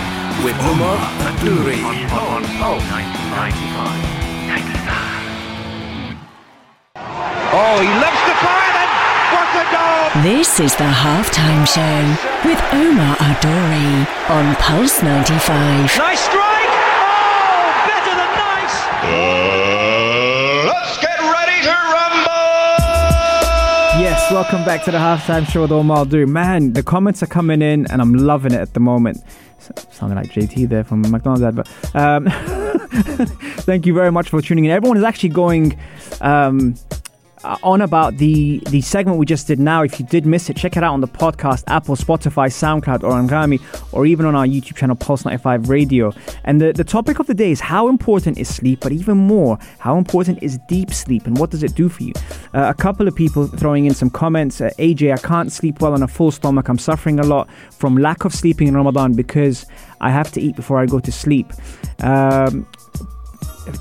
with 0.44 0.56
Umar 0.66 0.98
Adouri 1.28 1.84
on, 1.84 2.44
on, 2.44 2.46
on 2.62 2.80
95. 2.90 4.22
Oh, 7.54 7.82
he 7.82 7.92
loves 8.00 8.22
the 8.24 8.36
fire 8.40 8.72
then! 8.72 8.90
What 9.36 9.50
a 9.60 9.66
goal! 9.76 10.01
This 10.18 10.60
is 10.60 10.76
the 10.76 10.84
halftime 10.84 11.66
show 11.66 12.02
with 12.46 12.60
Omar 12.74 13.16
Adori 13.16 14.06
on 14.30 14.56
Pulse 14.56 15.02
95. 15.02 15.98
Nice 15.98 16.20
strike! 16.20 16.70
Oh, 17.00 17.86
better 17.88 18.16
than 18.20 18.32
nice! 18.36 18.76
Uh, 19.08 20.68
let's 20.68 20.98
get 21.00 21.18
ready 21.18 21.64
to 21.64 21.72
rumble! 21.72 22.34
Yes, 24.04 24.30
welcome 24.34 24.66
back 24.66 24.84
to 24.84 24.92
the 24.92 24.98
halftime 24.98 25.48
show 25.50 25.62
with 25.62 25.72
Omar 25.72 26.04
Adori. 26.06 26.28
Man, 26.28 26.74
the 26.74 26.84
comments 26.84 27.24
are 27.24 27.28
coming 27.28 27.62
in 27.62 27.90
and 27.90 28.02
I'm 28.02 28.14
loving 28.14 28.52
it 28.52 28.60
at 28.60 28.74
the 28.74 28.82
moment. 28.82 29.24
Sounding 29.92 30.18
like 30.18 30.30
JT 30.32 30.68
there 30.68 30.84
from 30.84 31.10
McDonald's 31.10 31.42
ad, 31.42 31.56
but 31.56 31.70
um, 31.96 32.26
thank 33.62 33.86
you 33.86 33.94
very 33.94 34.12
much 34.12 34.28
for 34.28 34.42
tuning 34.42 34.66
in. 34.66 34.72
Everyone 34.72 34.98
is 34.98 35.06
actually 35.06 35.30
going 35.30 35.80
um, 36.20 36.76
uh, 37.44 37.58
on 37.64 37.82
about 37.82 38.18
the 38.18 38.60
the 38.70 38.82
segment 38.82 39.18
we 39.18 39.26
just 39.26 39.48
did 39.48 39.60
now. 39.60 39.84
If 39.84 40.00
you 40.00 40.06
did 40.06 40.26
miss 40.26 40.50
it, 40.50 40.58
check 40.58 40.78
it 40.78 40.84
out 40.84 40.94
on 40.94 41.02
the 41.02 41.08
podcast, 41.08 41.64
Apple, 41.68 41.96
Spotify, 41.96 42.48
SoundCloud, 42.50 43.04
or 43.04 43.12
Anghami, 43.12 43.62
or 43.92 44.06
even 44.06 44.26
on 44.26 44.36
our 44.36 44.46
YouTube 44.46 44.76
channel, 44.76 44.96
Pulse 44.96 45.26
95 45.26 45.70
Radio. 45.70 46.14
And 46.44 46.62
the, 46.62 46.74
the 46.74 46.84
topic 46.84 47.20
of 47.20 47.28
the 47.28 47.34
day 47.34 47.52
is 47.52 47.60
how 47.60 47.88
important 47.88 48.38
is 48.38 48.54
sleep, 48.54 48.80
but 48.82 48.92
even 48.92 49.18
more, 49.18 49.58
how 49.80 49.98
important 49.98 50.42
is 50.42 50.60
deep 50.68 50.92
sleep 50.94 51.26
and 51.26 51.38
what 51.38 51.50
does 51.50 51.64
it 51.64 51.76
do 51.76 51.90
for 51.90 52.04
you? 52.04 52.14
Uh, 52.54 52.68
a 52.70 52.74
couple 52.74 53.08
of 53.08 53.16
people 53.16 53.48
throwing 53.48 53.86
in 53.86 53.94
some 53.94 54.10
comments. 54.10 54.62
Uh, 54.62 54.70
AJ, 54.78 55.14
I 55.14 55.18
can't 55.18 55.52
sleep 55.52 55.82
well 55.82 55.94
on 55.94 56.04
a 56.04 56.08
full 56.08 56.32
stomach. 56.32 56.68
I'm 56.68 56.78
suffering 56.78 57.20
a 57.20 57.24
lot 57.24 57.50
from 57.72 57.98
lack 57.98 58.26
of 58.26 58.34
sleeping 58.34 58.68
in 58.68 58.76
Ramadan 58.76 59.14
because 59.14 59.66
I 60.00 60.10
have 60.10 60.32
to 60.34 60.42
eat 60.42 60.56
before 60.56 60.80
I 60.80 60.86
go 60.86 61.00
to 61.00 61.12
sleep. 61.12 61.52
Um, 62.00 62.68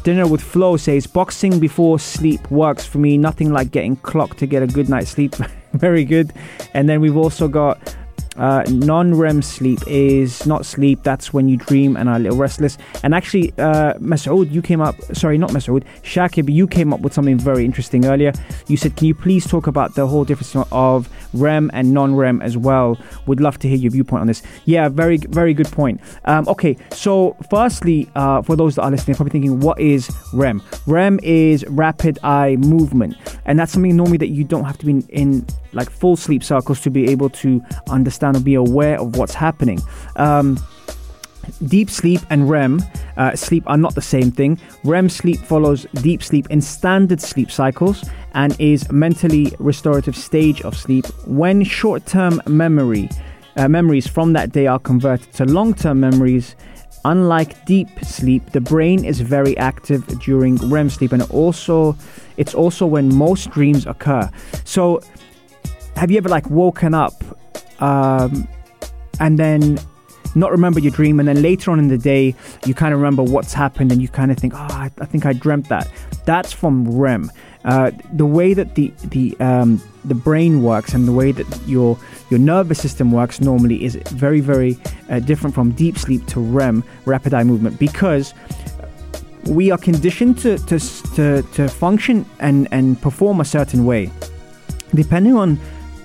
Dinner 0.03 0.27
with 0.27 0.41
Flo 0.41 0.77
says 0.77 1.07
boxing 1.07 1.61
before 1.61 1.99
sleep 1.99 2.51
works 2.51 2.85
for 2.85 2.99
me. 2.99 3.19
Nothing 3.19 3.53
like 3.53 3.71
getting 3.71 3.97
clocked 3.97 4.39
to 4.39 4.47
get 4.47 4.63
a 4.63 4.67
good 4.67 4.89
night's 4.89 5.11
sleep. 5.11 5.35
Very 5.73 6.05
good. 6.05 6.33
And 6.75 6.89
then 6.89 7.01
we've 7.01 7.17
also 7.17 7.49
got 7.49 7.97
uh, 8.37 8.65
non 8.69 9.15
REM 9.15 9.43
sleep 9.43 9.81
is 9.87 10.47
not 10.47 10.65
sleep. 10.65 11.03
That's 11.03 11.33
when 11.33 11.49
you 11.49 11.57
dream 11.57 11.97
and 11.97 12.09
are 12.09 12.17
a 12.17 12.19
little 12.19 12.39
restless. 12.39 12.79
And 13.03 13.15
actually, 13.15 13.53
uh, 13.59 13.95
Masoud, 13.95 14.51
you 14.51 14.63
came 14.63 14.81
up, 14.81 14.97
sorry, 15.15 15.39
not 15.39 15.51
Masoud, 15.51 15.85
Shakib, 16.03 16.53
you 16.53 16.67
came 16.67 16.93
up 16.93 17.01
with 17.01 17.13
something 17.13 17.39
very 17.39 17.65
interesting 17.65 18.07
earlier. 18.07 18.33
You 18.69 18.77
said, 18.77 18.97
Can 18.97 19.07
you 19.07 19.15
please 19.15 19.47
talk 19.47 19.67
about 19.67 19.95
the 19.95 20.07
whole 20.07 20.25
difference 20.25 20.55
of 20.73 21.09
REM 21.33 21.71
and 21.73 21.93
non 21.93 22.15
REM 22.15 22.41
as 22.43 22.57
well? 22.57 22.99
Would 23.27 23.41
love 23.41 23.59
to 23.61 23.69
hear 23.69 23.77
your 23.77 23.91
viewpoint 23.91 24.21
on 24.23 24.27
this. 24.27 24.43
Yeah, 24.65 24.89
very, 24.89 25.17
very 25.19 25.55
good 25.55 25.71
point. 25.71 26.01
Um, 26.25 26.49
okay, 26.49 26.77
so 26.91 27.37
firstly, 27.51 28.09
uh, 28.15 28.43
for 28.43 28.57
those 28.57 28.77
that 28.77 28.83
are 28.83 28.91
listening, 28.91 29.17
probably 29.17 29.33
thinking, 29.33 29.61
What 29.61 29.81
is 29.81 30.11
REM? 30.33 30.63
REM 30.87 31.21
is 31.23 31.65
rapid 31.67 32.19
eye 32.23 32.57
movement. 32.57 33.17
And 33.45 33.59
that's 33.59 33.73
something 33.73 33.97
normally 33.97 34.19
that 34.19 34.29
you 34.29 34.45
don't 34.45 34.65
have 34.65 34.79
to 34.79 34.87
be 34.87 34.93
in, 34.93 35.03
in 35.09 35.47
like 35.73 35.91
full 35.91 36.17
sleep 36.17 36.43
cycles 36.43 36.81
to 36.83 36.91
be 36.91 37.09
able 37.09 37.31
to 37.31 37.63
understand 37.89 38.37
or 38.37 38.41
be 38.41 38.55
aware 38.55 39.01
of 39.01 39.17
what's 39.17 39.35
happening. 39.35 39.81
Um, 40.17 40.59
deep 41.67 41.91
sleep 41.91 42.21
and 42.31 42.49
REM 42.49 42.83
uh, 43.17 43.35
sleep 43.37 43.65
are 43.67 43.77
not 43.77 43.95
the 43.95 44.03
same 44.03 44.31
thing. 44.31 44.59
REM 44.85 45.09
sleep 45.09 45.39
follows 45.39 45.87
deep 46.03 46.23
sleep 46.23 46.47
in 46.51 46.61
standard 46.61 47.21
sleep 47.21 47.51
cycles 47.51 48.05
and 48.35 48.59
is 48.61 48.89
a 48.89 48.93
mentally 48.93 49.53
restorative 49.59 50.17
stage 50.17 50.63
of 50.63 50.77
sleep 50.77 51.07
when 51.27 51.65
short-term 51.65 52.41
memory 52.47 53.09
uh, 53.57 53.69
memories 53.69 54.07
from 54.07 54.33
that 54.33 54.53
day 54.53 54.67
are 54.67 54.79
converted 54.79 55.33
to 55.33 55.45
long-term 55.45 55.99
memories 55.99 56.55
unlike 57.05 57.65
deep 57.65 57.89
sleep 58.03 58.53
the 58.53 58.61
brain 58.61 59.05
is 59.05 59.21
very 59.21 59.57
active 59.59 60.07
during 60.21 60.57
REM 60.57 60.91
sleep 60.91 61.13
and 61.13 61.23
also 61.31 61.97
it's 62.37 62.55
also 62.55 62.87
when 62.87 63.15
most 63.15 63.51
dreams 63.51 63.87
occur 63.87 64.31
so 64.65 65.01
have 65.97 66.11
you 66.11 66.19
ever 66.19 66.29
like 66.29 66.49
woken 66.51 66.95
up 66.95 67.15
um, 67.81 68.47
and 69.19 69.39
then 69.39 69.79
not 70.35 70.51
remember 70.51 70.79
your 70.81 70.93
dream 70.93 71.19
and 71.19 71.29
then 71.29 71.43
later 71.43 71.71
on 71.71 71.79
in 71.79 71.89
the 71.89 71.99
day 71.99 72.35
you 72.65 72.75
kind 72.75 72.95
of 72.95 73.01
remember 73.01 73.23
what's 73.23 73.53
happened 73.53 73.91
and 73.91 74.01
you 74.01 74.09
kind 74.09 74.31
of 74.31 74.39
think 74.39 74.55
oh 74.55 74.59
I, 74.71 74.91
I 75.01 75.05
think 75.07 75.27
I 75.27 75.33
dreamt 75.33 75.69
that. 75.69 75.89
That's 76.25 76.53
from 76.53 76.89
REM. 76.89 77.31
Uh, 77.65 77.91
the 78.13 78.25
way 78.25 78.55
that 78.55 78.75
the 78.75 78.93
the 79.05 79.37
um, 79.41 79.83
the 80.05 80.15
brain 80.15 80.63
works 80.63 80.95
and 80.95 81.07
the 81.07 81.13
way 81.13 81.33
that 81.33 81.47
your 81.67 81.99
your 82.31 82.41
nervous 82.41 82.81
system 82.81 83.13
works 83.13 83.41
normally 83.41 83.85
is 83.85 83.97
very 84.13 84.41
very 84.41 84.79
uh, 85.11 85.19
different 85.19 85.55
from 85.55 85.73
deep 85.73 85.99
sleep 85.99 86.25
to 86.27 86.41
REM 86.41 86.83
rapid 87.05 87.35
eye 87.35 87.45
movement 87.45 87.79
because 87.79 88.33
we 89.47 89.71
are 89.71 89.79
conditioned 89.79 90.39
to 90.39 90.59
to, 90.59 90.79
to, 91.15 91.43
to 91.55 91.69
function 91.69 92.25
and, 92.39 92.69
and 92.71 93.01
perform 93.03 93.41
a 93.41 93.45
certain 93.45 93.85
way. 93.85 94.11
Depending 94.95 95.37
on 95.37 95.59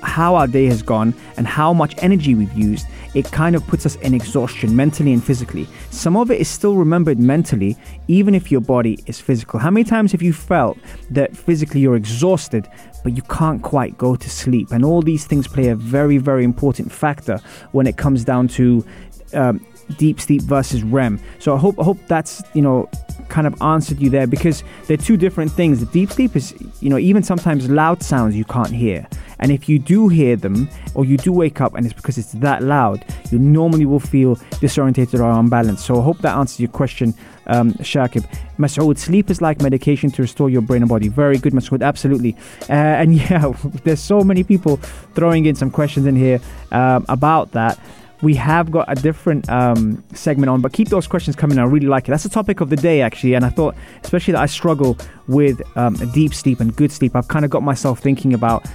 how 0.06 0.36
our 0.36 0.48
day 0.48 0.66
has 0.66 0.82
gone 0.82 1.14
and 1.38 1.48
how 1.48 1.74
much 1.74 1.96
energy 2.00 2.36
we've 2.36 2.54
used 2.54 2.86
it 3.16 3.32
kind 3.32 3.56
of 3.56 3.66
puts 3.66 3.86
us 3.86 3.96
in 3.96 4.14
exhaustion 4.14 4.76
mentally 4.76 5.14
and 5.14 5.24
physically. 5.24 5.68
Some 5.90 6.18
of 6.18 6.30
it 6.30 6.40
is 6.40 6.50
still 6.50 6.76
remembered 6.76 7.18
mentally, 7.18 7.78
even 8.10 8.36
if 8.36 8.52
your 8.52 8.60
body 8.60 9.00
is 9.08 9.20
physical. 9.22 9.58
How 9.58 9.72
many 9.72 9.86
times 9.86 10.12
have 10.12 10.22
you 10.22 10.34
felt 10.34 10.78
that 11.10 11.36
physically 11.36 11.80
you're 11.80 11.96
exhausted, 11.96 12.68
but 13.04 13.16
you 13.16 13.24
can't 13.24 13.64
quite 13.64 13.98
go 13.98 14.18
to 14.18 14.30
sleep? 14.30 14.72
And 14.72 14.84
all 14.84 15.02
these 15.02 15.26
things 15.26 15.48
play 15.48 15.70
a 15.70 15.76
very, 15.76 16.18
very 16.18 16.44
important 16.44 16.92
factor 16.92 17.40
when 17.72 17.88
it 17.88 17.96
comes 17.96 18.26
down 18.26 18.50
to 18.50 18.86
um, 19.34 19.66
deep 19.98 20.20
sleep 20.20 20.42
versus 20.42 20.84
REM. 20.84 21.20
So 21.40 21.56
I 21.56 21.58
hope 21.58 21.80
I 21.80 21.84
hope 21.84 21.98
that's 22.08 22.44
you 22.54 22.62
know 22.62 22.90
kind 23.30 23.48
of 23.48 23.60
answered 23.62 24.00
you 24.00 24.10
there 24.10 24.28
because 24.28 24.64
they're 24.88 24.98
two 24.98 25.18
different 25.18 25.52
things. 25.52 25.80
The 25.80 25.86
deep 25.88 26.12
sleep 26.12 26.36
is 26.36 26.54
you 26.82 26.90
know 26.90 26.98
even 26.98 27.24
sometimes 27.24 27.70
loud 27.70 28.04
sounds 28.04 28.36
you 28.36 28.46
can't 28.46 28.72
hear. 28.72 29.08
And 29.40 29.52
if 29.52 29.68
you 29.68 29.80
do 29.80 30.08
hear 30.08 30.36
them 30.36 30.70
or 30.94 31.06
you 31.06 31.18
do 31.18 31.32
wake 31.32 31.62
up 31.62 31.76
and 31.76 31.86
it's 31.86 31.94
because 31.94 32.18
it's 32.18 32.32
that 32.34 32.64
loud, 32.64 33.04
you 33.32 33.40
normally 33.40 33.86
will 33.86 34.00
feel 34.00 34.38
disorientated 34.62 35.20
or 35.20 35.30
unbalanced. 35.30 35.86
So 35.86 36.00
I 36.00 36.04
hope 36.04 36.20
that 36.20 36.38
answers 36.38 36.60
your 36.60 36.70
question, 36.70 37.14
um, 37.48 37.74
Shakib. 37.74 38.26
Masoud, 38.58 38.98
sleep 38.98 39.30
is 39.30 39.42
like 39.42 39.62
medication 39.62 40.10
to 40.12 40.22
restore 40.22 40.50
your 40.50 40.62
brain 40.62 40.82
and 40.82 40.90
body. 40.90 41.10
Very 41.10 41.38
good, 41.38 41.54
Masoud, 41.54 41.86
absolutely. 41.86 42.36
Uh, 42.70 42.74
and 42.74 43.16
yeah, 43.30 43.52
there's 43.84 44.00
so 44.00 44.22
many 44.22 44.44
people 44.44 44.78
throwing 45.14 45.46
in 45.46 45.56
some 45.56 45.70
questions 45.70 46.06
in 46.06 46.16
here 46.16 46.40
um, 46.72 47.06
about 47.10 47.52
that 47.52 47.80
we 48.22 48.36
have 48.36 48.72
got 48.72 48.86
a 48.90 48.96
different 48.96 49.50
um, 49.50 50.04
segment 50.14 50.50
on, 50.50 50.62
but 50.62 50.74
keep 50.74 50.90
those 50.90 51.08
questions 51.08 51.36
coming. 51.36 51.60
I 51.60 51.64
really 51.64 51.88
like 51.88 52.08
it. 52.08 52.12
That's 52.12 52.24
the 52.24 52.30
topic 52.30 52.62
of 52.62 52.70
the 52.70 52.76
day, 52.76 53.02
actually. 53.02 53.34
And 53.34 53.46
I 53.46 53.50
thought, 53.50 53.76
especially 54.04 54.34
that 54.34 54.42
I 54.42 54.46
struggle 54.46 54.98
with 55.28 55.62
um, 55.78 55.96
deep 56.14 56.34
sleep 56.34 56.60
and 56.60 56.76
good 56.76 56.92
sleep, 56.92 57.16
I've 57.16 57.28
kind 57.28 57.46
of 57.46 57.52
got 57.52 57.64
myself 57.64 58.00
thinking 58.00 58.34
about 58.34 58.66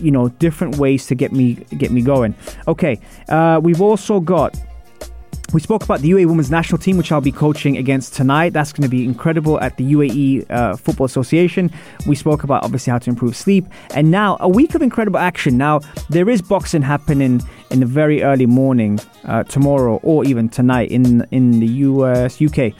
you 0.00 0.10
know 0.10 0.28
different 0.28 0.76
ways 0.76 1.06
to 1.06 1.14
get 1.14 1.32
me 1.32 1.54
get 1.78 1.90
me 1.90 2.02
going. 2.02 2.34
Okay, 2.68 2.98
uh, 3.28 3.60
we've 3.62 3.80
also 3.80 4.20
got 4.20 4.56
we 5.52 5.60
spoke 5.60 5.84
about 5.84 6.00
the 6.00 6.10
UAE 6.10 6.26
Women's 6.26 6.50
National 6.50 6.78
Team, 6.78 6.96
which 6.96 7.12
I'll 7.12 7.20
be 7.20 7.32
coaching 7.32 7.76
against 7.76 8.14
tonight. 8.14 8.52
That's 8.52 8.72
going 8.72 8.82
to 8.82 8.88
be 8.88 9.04
incredible 9.04 9.60
at 9.60 9.76
the 9.76 9.92
UAE 9.92 10.50
uh, 10.50 10.76
Football 10.76 11.06
Association. 11.06 11.70
We 12.06 12.16
spoke 12.16 12.42
about 12.42 12.64
obviously 12.64 12.90
how 12.90 12.98
to 12.98 13.10
improve 13.10 13.36
sleep. 13.36 13.66
And 13.94 14.10
now, 14.10 14.36
a 14.40 14.48
week 14.48 14.74
of 14.74 14.82
incredible 14.82 15.18
action. 15.18 15.56
Now, 15.56 15.80
there 16.10 16.28
is 16.28 16.42
boxing 16.42 16.82
happening 16.82 17.42
in 17.70 17.80
the 17.80 17.86
very 17.86 18.22
early 18.22 18.46
morning 18.46 18.98
uh, 19.24 19.44
tomorrow 19.44 20.00
or 20.02 20.24
even 20.24 20.48
tonight 20.48 20.90
in, 20.90 21.26
in 21.30 21.60
the 21.60 21.66
US, 21.66 22.40
UK, 22.42 22.72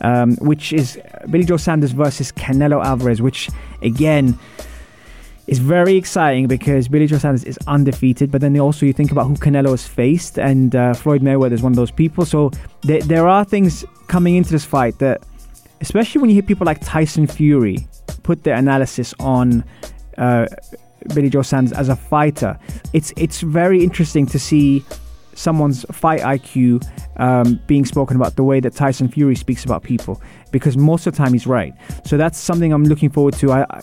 um, 0.00 0.36
which 0.36 0.72
is 0.72 1.00
Billy 1.30 1.44
Joe 1.44 1.56
Saunders 1.56 1.92
versus 1.92 2.32
Canelo 2.32 2.84
Alvarez, 2.84 3.22
which 3.22 3.48
again, 3.82 4.38
is 5.48 5.58
very 5.58 5.96
exciting 5.96 6.46
because 6.46 6.88
Billy 6.88 7.06
Joe 7.06 7.16
Saunders 7.16 7.42
is 7.42 7.58
undefeated, 7.66 8.30
but 8.30 8.42
then 8.42 8.56
also 8.60 8.84
you 8.84 8.92
think 8.92 9.10
about 9.10 9.26
who 9.26 9.34
Canelo 9.34 9.70
has 9.70 9.88
faced, 9.88 10.38
and 10.38 10.76
uh, 10.76 10.92
Floyd 10.92 11.22
Mayweather 11.22 11.52
is 11.52 11.62
one 11.62 11.72
of 11.72 11.76
those 11.76 11.90
people. 11.90 12.26
So 12.26 12.50
there, 12.82 13.00
there 13.00 13.26
are 13.26 13.44
things 13.44 13.84
coming 14.08 14.36
into 14.36 14.50
this 14.50 14.66
fight 14.66 14.98
that, 14.98 15.24
especially 15.80 16.20
when 16.20 16.28
you 16.28 16.34
hear 16.34 16.42
people 16.42 16.66
like 16.66 16.80
Tyson 16.82 17.26
Fury 17.26 17.88
put 18.22 18.44
their 18.44 18.56
analysis 18.56 19.14
on 19.20 19.64
uh, 20.18 20.46
Billy 21.14 21.30
Joe 21.30 21.42
Saunders 21.42 21.72
as 21.72 21.88
a 21.88 21.96
fighter, 21.96 22.58
it's 22.92 23.14
it's 23.16 23.40
very 23.40 23.82
interesting 23.82 24.26
to 24.26 24.38
see 24.38 24.84
someone's 25.32 25.84
fight 25.92 26.20
IQ 26.20 26.86
um, 27.16 27.58
being 27.66 27.86
spoken 27.86 28.16
about 28.16 28.36
the 28.36 28.44
way 28.44 28.60
that 28.60 28.74
Tyson 28.74 29.08
Fury 29.08 29.36
speaks 29.36 29.64
about 29.64 29.82
people 29.82 30.20
because 30.50 30.76
most 30.76 31.06
of 31.06 31.14
the 31.14 31.16
time 31.16 31.32
he's 31.32 31.46
right. 31.46 31.72
So 32.04 32.18
that's 32.18 32.36
something 32.36 32.72
I'm 32.72 32.84
looking 32.84 33.08
forward 33.08 33.34
to. 33.34 33.52
I, 33.52 33.62
I 33.70 33.82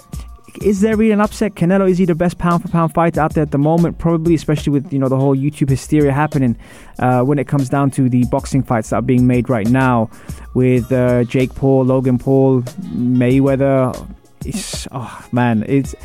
is 0.62 0.82
there 0.82 0.96
really 0.96 1.12
an 1.12 1.22
upset? 1.22 1.56
Canelo 1.56 1.90
is 1.90 1.98
he 1.98 2.06
the 2.06 2.16
best 2.16 2.38
pound 2.38 2.62
for 2.62 2.68
pound 2.70 2.94
fighter 2.94 3.20
out 3.20 3.34
there 3.34 3.44
at 3.44 3.52
the 3.52 3.58
moment? 3.58 3.98
Probably, 3.98 4.36
especially 4.36 4.72
with 4.72 4.92
you 4.92 5.00
know 5.00 5.10
the 5.10 5.18
whole 5.18 5.36
YouTube 5.36 5.70
hysteria 5.70 6.12
happening 6.12 6.58
uh, 7.00 7.22
when 7.22 7.40
it 7.40 7.48
comes 7.48 7.70
down 7.70 7.92
to 7.92 8.10
the 8.10 8.24
boxing 8.26 8.64
fights 8.64 8.90
that 8.90 8.98
are 8.98 9.02
being 9.02 9.28
made 9.28 9.50
right 9.50 9.68
now 9.68 10.10
with 10.54 10.92
uh, 10.92 11.24
Jake 11.26 11.54
Paul, 11.56 11.86
Logan 11.86 12.18
Paul, 12.18 12.62
Mayweather. 12.62 14.08
It's, 14.46 14.88
oh 14.92 15.26
man, 15.32 15.64
it's. 15.68 15.96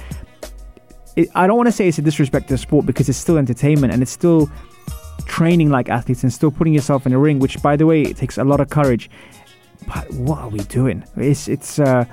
It, 1.16 1.28
I 1.34 1.46
don't 1.46 1.56
want 1.56 1.66
to 1.66 1.72
say 1.72 1.88
it's 1.88 1.98
a 1.98 2.02
disrespect 2.02 2.48
to 2.48 2.54
the 2.54 2.58
sport 2.58 2.86
because 2.86 3.08
it's 3.08 3.18
still 3.18 3.36
entertainment 3.36 3.92
and 3.92 4.00
it's 4.00 4.12
still 4.12 4.50
training 5.26 5.70
like 5.70 5.88
athletes 5.88 6.22
and 6.22 6.32
still 6.32 6.50
putting 6.50 6.72
yourself 6.72 7.04
in 7.04 7.12
a 7.12 7.18
ring, 7.18 7.40
which 7.40 7.60
by 7.62 7.76
the 7.76 7.86
way, 7.86 8.02
it 8.02 8.16
takes 8.16 8.38
a 8.38 8.44
lot 8.44 8.60
of 8.60 8.70
courage. 8.70 9.10
But 9.86 10.10
what 10.12 10.38
are 10.38 10.48
we 10.48 10.60
doing? 10.60 11.04
It's 11.16 11.48
it's. 11.48 11.78
Uh, 11.78 12.04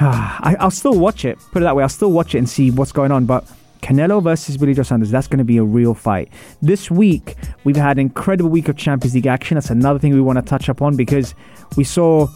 I, 0.02 0.56
will 0.60 0.70
still 0.70 0.98
watch 0.98 1.24
it. 1.24 1.38
Put 1.52 1.60
it 1.62 1.64
that 1.64 1.76
way. 1.76 1.82
I'll 1.82 1.88
still 1.90 2.10
watch 2.12 2.34
it 2.34 2.38
and 2.38 2.48
see 2.48 2.70
what's 2.70 2.92
going 2.92 3.12
on. 3.12 3.26
But 3.26 3.44
Canelo 3.82 4.22
versus 4.22 4.56
Billy 4.56 4.72
Joe 4.72 4.82
Saunders, 4.82 5.10
that's 5.10 5.26
going 5.26 5.38
to 5.38 5.44
be 5.44 5.58
a 5.58 5.62
real 5.62 5.92
fight. 5.92 6.30
This 6.62 6.90
week, 6.90 7.36
we've 7.64 7.76
had 7.76 7.98
an 7.98 8.00
incredible 8.00 8.48
week 8.48 8.68
of 8.68 8.76
Champions 8.76 9.14
League 9.14 9.26
action. 9.26 9.56
That's 9.56 9.68
another 9.68 9.98
thing 9.98 10.14
we 10.14 10.20
want 10.22 10.38
to 10.38 10.42
touch 10.42 10.70
upon 10.70 10.96
because 10.96 11.34
we 11.76 11.84
saw 11.84 12.28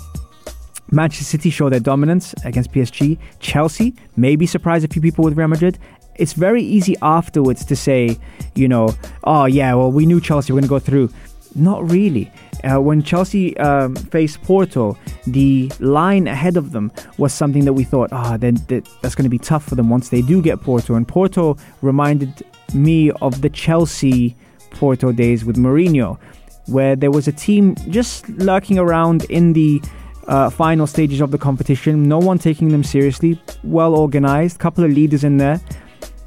Manchester 0.90 1.24
City 1.24 1.48
show 1.48 1.70
their 1.70 1.80
dominance 1.80 2.34
against 2.44 2.70
PSG. 2.70 3.18
Chelsea 3.40 3.94
maybe 4.16 4.46
surprise 4.46 4.84
a 4.84 4.88
few 4.88 5.00
people 5.00 5.24
with 5.24 5.36
Real 5.36 5.48
Madrid. 5.48 5.78
It's 6.16 6.34
very 6.34 6.62
easy 6.62 6.96
afterwards 7.00 7.64
to 7.64 7.74
say, 7.74 8.18
you 8.54 8.68
know, 8.68 8.90
oh 9.24 9.46
yeah, 9.46 9.74
well 9.74 9.90
we 9.90 10.06
knew 10.06 10.20
Chelsea 10.20 10.52
were 10.52 10.60
going 10.60 10.68
to 10.68 10.68
go 10.68 10.78
through. 10.78 11.10
Not 11.54 11.88
really. 11.90 12.30
Uh, 12.64 12.80
when 12.80 13.02
Chelsea 13.02 13.56
um, 13.58 13.94
faced 13.94 14.42
Porto, 14.42 14.96
the 15.26 15.70
line 15.80 16.26
ahead 16.26 16.56
of 16.56 16.72
them 16.72 16.90
was 17.18 17.32
something 17.32 17.64
that 17.64 17.72
we 17.72 17.84
thought, 17.84 18.10
ah, 18.12 18.34
oh, 18.34 18.36
then 18.36 18.56
that's 19.02 19.14
going 19.14 19.24
to 19.24 19.30
be 19.30 19.38
tough 19.38 19.64
for 19.64 19.74
them 19.74 19.90
once 19.90 20.08
they 20.08 20.22
do 20.22 20.42
get 20.42 20.60
Porto. 20.60 20.94
And 20.94 21.06
Porto 21.06 21.56
reminded 21.82 22.42
me 22.72 23.10
of 23.22 23.42
the 23.42 23.50
Chelsea 23.50 24.36
Porto 24.70 25.12
days 25.12 25.44
with 25.44 25.56
Mourinho, 25.56 26.18
where 26.66 26.96
there 26.96 27.10
was 27.10 27.28
a 27.28 27.32
team 27.32 27.76
just 27.90 28.28
lurking 28.30 28.78
around 28.78 29.24
in 29.24 29.52
the 29.52 29.80
uh, 30.26 30.48
final 30.48 30.86
stages 30.86 31.20
of 31.20 31.30
the 31.30 31.38
competition, 31.38 32.08
no 32.08 32.18
one 32.18 32.38
taking 32.38 32.70
them 32.70 32.82
seriously, 32.82 33.40
well 33.62 33.94
organized, 33.94 34.58
couple 34.58 34.82
of 34.82 34.90
leaders 34.90 35.22
in 35.22 35.36
there 35.36 35.60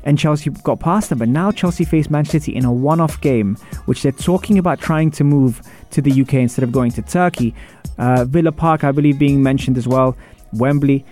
and 0.08 0.18
Chelsea 0.18 0.50
got 0.50 0.80
past 0.80 1.10
them. 1.10 1.20
But 1.20 1.28
now 1.28 1.52
Chelsea 1.52 1.84
face 1.84 2.10
Manchester 2.10 2.40
City 2.40 2.56
in 2.56 2.64
a 2.64 2.72
one 2.72 3.02
off 3.02 3.20
game, 3.20 3.56
which 3.86 4.02
they're 4.02 4.12
talking 4.14 4.58
about 4.58 4.80
trying 4.80 5.12
to 5.12 5.24
move 5.24 5.62
to 5.92 6.02
the 6.02 6.22
UK 6.22 6.36
instead 6.36 6.64
of 6.64 6.72
going 6.72 6.92
to 6.92 7.02
Turkey. 7.02 7.54
Uh, 7.98 8.24
Villa 8.24 8.54
Park, 8.54 8.86
I 8.86 8.92
believe, 8.94 9.20
being 9.20 9.44
mentioned 9.44 9.78
as 9.78 9.88
well. 9.88 10.16
Wembley. 10.54 11.06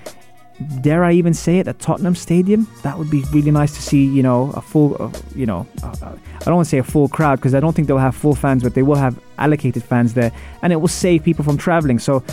Dare 0.79 1.03
I 1.03 1.11
even 1.11 1.33
say 1.33 1.59
it 1.59 1.67
at 1.67 1.79
Tottenham 1.79 2.15
Stadium? 2.15 2.65
That 2.83 2.97
would 2.97 3.11
be 3.11 3.23
really 3.33 3.51
nice 3.51 3.75
to 3.75 3.81
see. 3.81 4.05
You 4.05 4.23
know, 4.23 4.53
a 4.55 4.61
full, 4.61 4.95
uh, 4.97 5.11
you 5.35 5.45
know, 5.45 5.67
uh, 5.83 5.93
I 6.01 6.45
don't 6.45 6.55
want 6.55 6.65
to 6.65 6.69
say 6.69 6.77
a 6.77 6.83
full 6.83 7.09
crowd 7.09 7.35
because 7.35 7.53
I 7.53 7.59
don't 7.59 7.75
think 7.75 7.89
they'll 7.89 7.97
have 7.97 8.15
full 8.15 8.35
fans, 8.35 8.63
but 8.63 8.75
they 8.75 8.81
will 8.81 8.95
have 8.95 9.19
allocated 9.37 9.83
fans 9.83 10.13
there, 10.13 10.31
and 10.61 10.71
it 10.71 10.77
will 10.77 10.87
save 10.87 11.25
people 11.25 11.43
from 11.43 11.57
traveling. 11.57 11.99
So 11.99 12.23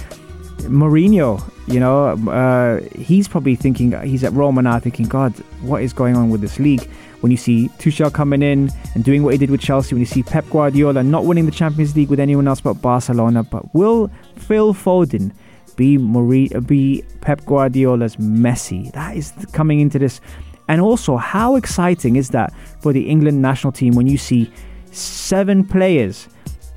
Mourinho, 0.63 1.43
you 1.67 1.81
know, 1.81 2.09
uh, 2.31 2.81
he's 2.97 3.29
probably 3.29 3.55
thinking 3.55 3.93
he's 4.03 4.25
at 4.25 4.33
Roma 4.33 4.63
now, 4.63 4.79
thinking, 4.79 5.07
God, 5.07 5.33
what 5.61 5.83
is 5.83 5.93
going 5.93 6.17
on 6.17 6.31
with 6.31 6.41
this 6.41 6.59
league? 6.59 6.89
When 7.21 7.31
you 7.31 7.37
see 7.39 7.69
Tuchel 7.79 8.13
coming 8.13 8.43
in 8.43 8.71
and 8.95 9.05
doing 9.05 9.23
what 9.23 9.33
he 9.33 9.39
did 9.39 9.51
with 9.51 9.61
Chelsea, 9.61 9.95
when 9.95 10.01
you 10.01 10.07
see 10.07 10.23
Pep 10.25 10.45
Guardiola 10.51 11.05
not 11.05 11.25
winning 11.25 11.47
the 11.47 11.53
Champions 11.53 11.95
League 11.95 12.11
with 12.11 12.19
anyone 12.19 12.49
else 12.49 12.61
but 12.61 12.75
Barcelona, 12.75 13.45
but 13.45 13.73
will 13.75 14.11
Phil 14.37 14.75
Foden 14.75 15.33
be 15.77 15.99
Marie, 15.99 16.49
be 16.67 17.05
Pep 17.21 17.45
Guardiola's 17.45 18.17
Messi? 18.17 18.91
That 18.93 19.17
is 19.17 19.33
coming 19.53 19.79
into 19.79 20.01
this, 20.01 20.21
and 20.69 20.81
also 20.81 21.17
how 21.17 21.55
exciting 21.57 22.17
is 22.17 22.31
that 22.31 22.53
for 22.81 22.93
the 22.93 23.09
England 23.09 23.41
national 23.41 23.73
team 23.73 23.95
when 23.95 24.09
you 24.09 24.19
see 24.19 24.53
seven 24.91 25.65
players 25.65 26.29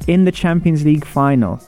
in 0.07 0.25
the 0.25 0.31
Champions 0.31 0.85
League 0.85 1.05
final? 1.05 1.59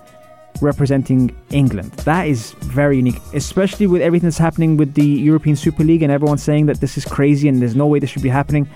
Representing 0.61 1.35
England. 1.49 1.91
That 2.05 2.27
is 2.27 2.51
very 2.53 2.97
unique, 2.97 3.19
especially 3.33 3.87
with 3.87 4.01
everything 4.01 4.27
that's 4.27 4.37
happening 4.37 4.77
with 4.77 4.93
the 4.93 5.05
European 5.05 5.55
Super 5.55 5.83
League 5.83 6.03
and 6.03 6.11
everyone 6.11 6.37
saying 6.37 6.67
that 6.67 6.79
this 6.81 6.97
is 6.97 7.05
crazy 7.05 7.47
and 7.47 7.61
there's 7.61 7.75
no 7.75 7.87
way 7.87 7.99
this 7.99 8.09
should 8.09 8.23
be 8.23 8.29
happening. 8.29 8.67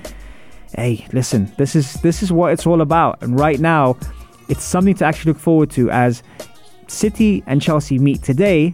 Hey, 0.75 1.05
listen, 1.11 1.51
this 1.57 1.75
is 1.75 1.93
this 1.95 2.23
is 2.23 2.31
what 2.31 2.53
it's 2.53 2.65
all 2.65 2.81
about. 2.81 3.21
And 3.21 3.39
right 3.39 3.59
now, 3.59 3.97
it's 4.49 4.63
something 4.63 4.95
to 4.95 5.05
actually 5.05 5.33
look 5.33 5.41
forward 5.41 5.69
to 5.71 5.89
as 5.91 6.23
City 6.87 7.43
and 7.47 7.61
Chelsea 7.61 7.99
meet 7.99 8.21
today, 8.21 8.73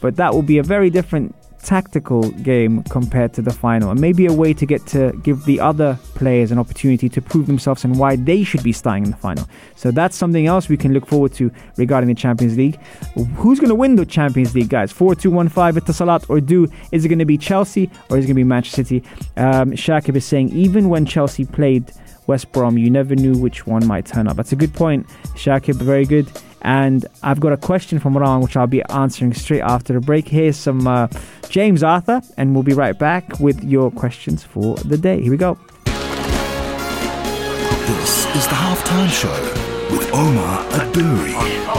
but 0.00 0.16
that 0.16 0.32
will 0.32 0.42
be 0.42 0.58
a 0.58 0.62
very 0.62 0.90
different 0.90 1.34
tactical 1.66 2.30
game 2.30 2.84
compared 2.84 3.32
to 3.34 3.42
the 3.42 3.50
final, 3.50 3.90
and 3.90 4.00
maybe 4.00 4.26
a 4.26 4.32
way 4.32 4.54
to 4.54 4.64
get 4.64 4.86
to 4.86 5.12
give 5.24 5.44
the 5.44 5.58
other 5.58 5.98
players 6.14 6.52
an 6.52 6.58
opportunity 6.58 7.08
to 7.08 7.20
prove 7.20 7.46
themselves 7.48 7.84
and 7.84 7.98
why 7.98 8.14
they 8.14 8.44
should 8.44 8.62
be 8.62 8.72
starting 8.72 9.04
in 9.04 9.10
the 9.10 9.16
final. 9.16 9.46
So 9.74 9.90
that's 9.90 10.16
something 10.16 10.46
else 10.46 10.68
we 10.68 10.76
can 10.76 10.92
look 10.94 11.06
forward 11.06 11.34
to 11.34 11.50
regarding 11.76 12.08
the 12.08 12.14
Champions 12.14 12.56
League. 12.56 12.80
Who's 13.34 13.58
going 13.58 13.68
to 13.68 13.74
win 13.74 13.96
the 13.96 14.06
Champions 14.06 14.54
League, 14.54 14.68
guys? 14.68 14.92
4 14.92 15.16
2 15.16 15.28
1 15.30 15.48
5 15.48 15.74
Etisalat 15.74 16.30
or 16.30 16.40
du? 16.40 16.68
Is 16.92 17.04
it 17.04 17.08
going 17.08 17.18
to 17.18 17.24
be 17.24 17.36
Chelsea 17.36 17.90
or 18.08 18.16
is 18.16 18.24
it 18.24 18.28
going 18.28 18.36
to 18.36 18.44
be 18.44 18.44
Manchester 18.44 18.84
City? 18.84 19.02
Um, 19.36 19.72
Shakib 19.72 20.14
is 20.14 20.24
saying 20.24 20.50
even 20.50 20.88
when 20.88 21.04
Chelsea 21.04 21.44
played 21.44 21.92
West 22.28 22.52
Brom, 22.52 22.78
you 22.78 22.90
never 22.90 23.16
knew 23.16 23.36
which 23.36 23.66
one 23.66 23.84
might 23.86 24.06
turn 24.06 24.28
up. 24.28 24.36
That's 24.36 24.52
a 24.52 24.56
good 24.56 24.72
point, 24.72 25.06
Shakib. 25.34 25.76
Very 25.76 26.04
good. 26.04 26.30
And 26.62 27.06
I've 27.22 27.38
got 27.38 27.52
a 27.52 27.56
question 27.56 28.00
from 28.00 28.18
Ron, 28.18 28.40
which 28.40 28.56
I'll 28.56 28.66
be 28.66 28.82
answering 28.84 29.32
straight 29.34 29.60
after 29.60 29.92
the 29.92 30.00
break. 30.00 30.26
Here's 30.26 30.56
some 30.56 30.88
uh, 30.88 31.06
James 31.48 31.82
Arthur, 31.82 32.20
and 32.36 32.54
we'll 32.54 32.62
be 32.62 32.74
right 32.74 32.98
back 32.98 33.38
with 33.40 33.62
your 33.64 33.90
questions 33.90 34.42
for 34.44 34.76
the 34.76 34.96
day. 34.98 35.20
Here 35.20 35.30
we 35.30 35.36
go. 35.36 35.58
This 37.86 38.26
is 38.36 38.46
the 38.48 38.54
halftime 38.54 39.10
show 39.10 39.30
with 39.90 40.10
Omar 40.12 40.64
Adouri. 40.70 41.34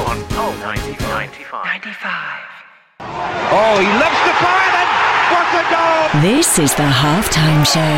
On 0.08 0.24
Pulse 0.30 0.60
95. 0.60 1.30
Oh, 3.00 3.80
he 3.80 3.88
loves 3.88 4.22
to 4.28 4.34
fire 4.44 4.72
then. 4.76 4.88
What 5.32 5.48
a 5.56 5.64
goal! 5.72 6.22
This 6.22 6.60
is 6.60 6.74
the 6.76 6.84
halftime 6.84 7.64
show 7.66 7.98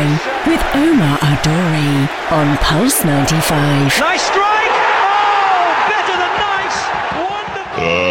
with 0.50 0.62
Omar 0.74 1.18
Adori 1.18 2.08
on 2.30 2.56
Pulse 2.58 3.04
95. 3.04 3.98
Nice 3.98 4.22
strike. 4.22 4.74
Oh, 5.02 5.74
better 5.90 6.16
than 6.22 6.34
nice. 6.38 6.78
Wonderful. 7.18 7.82
Uh, 7.82 8.09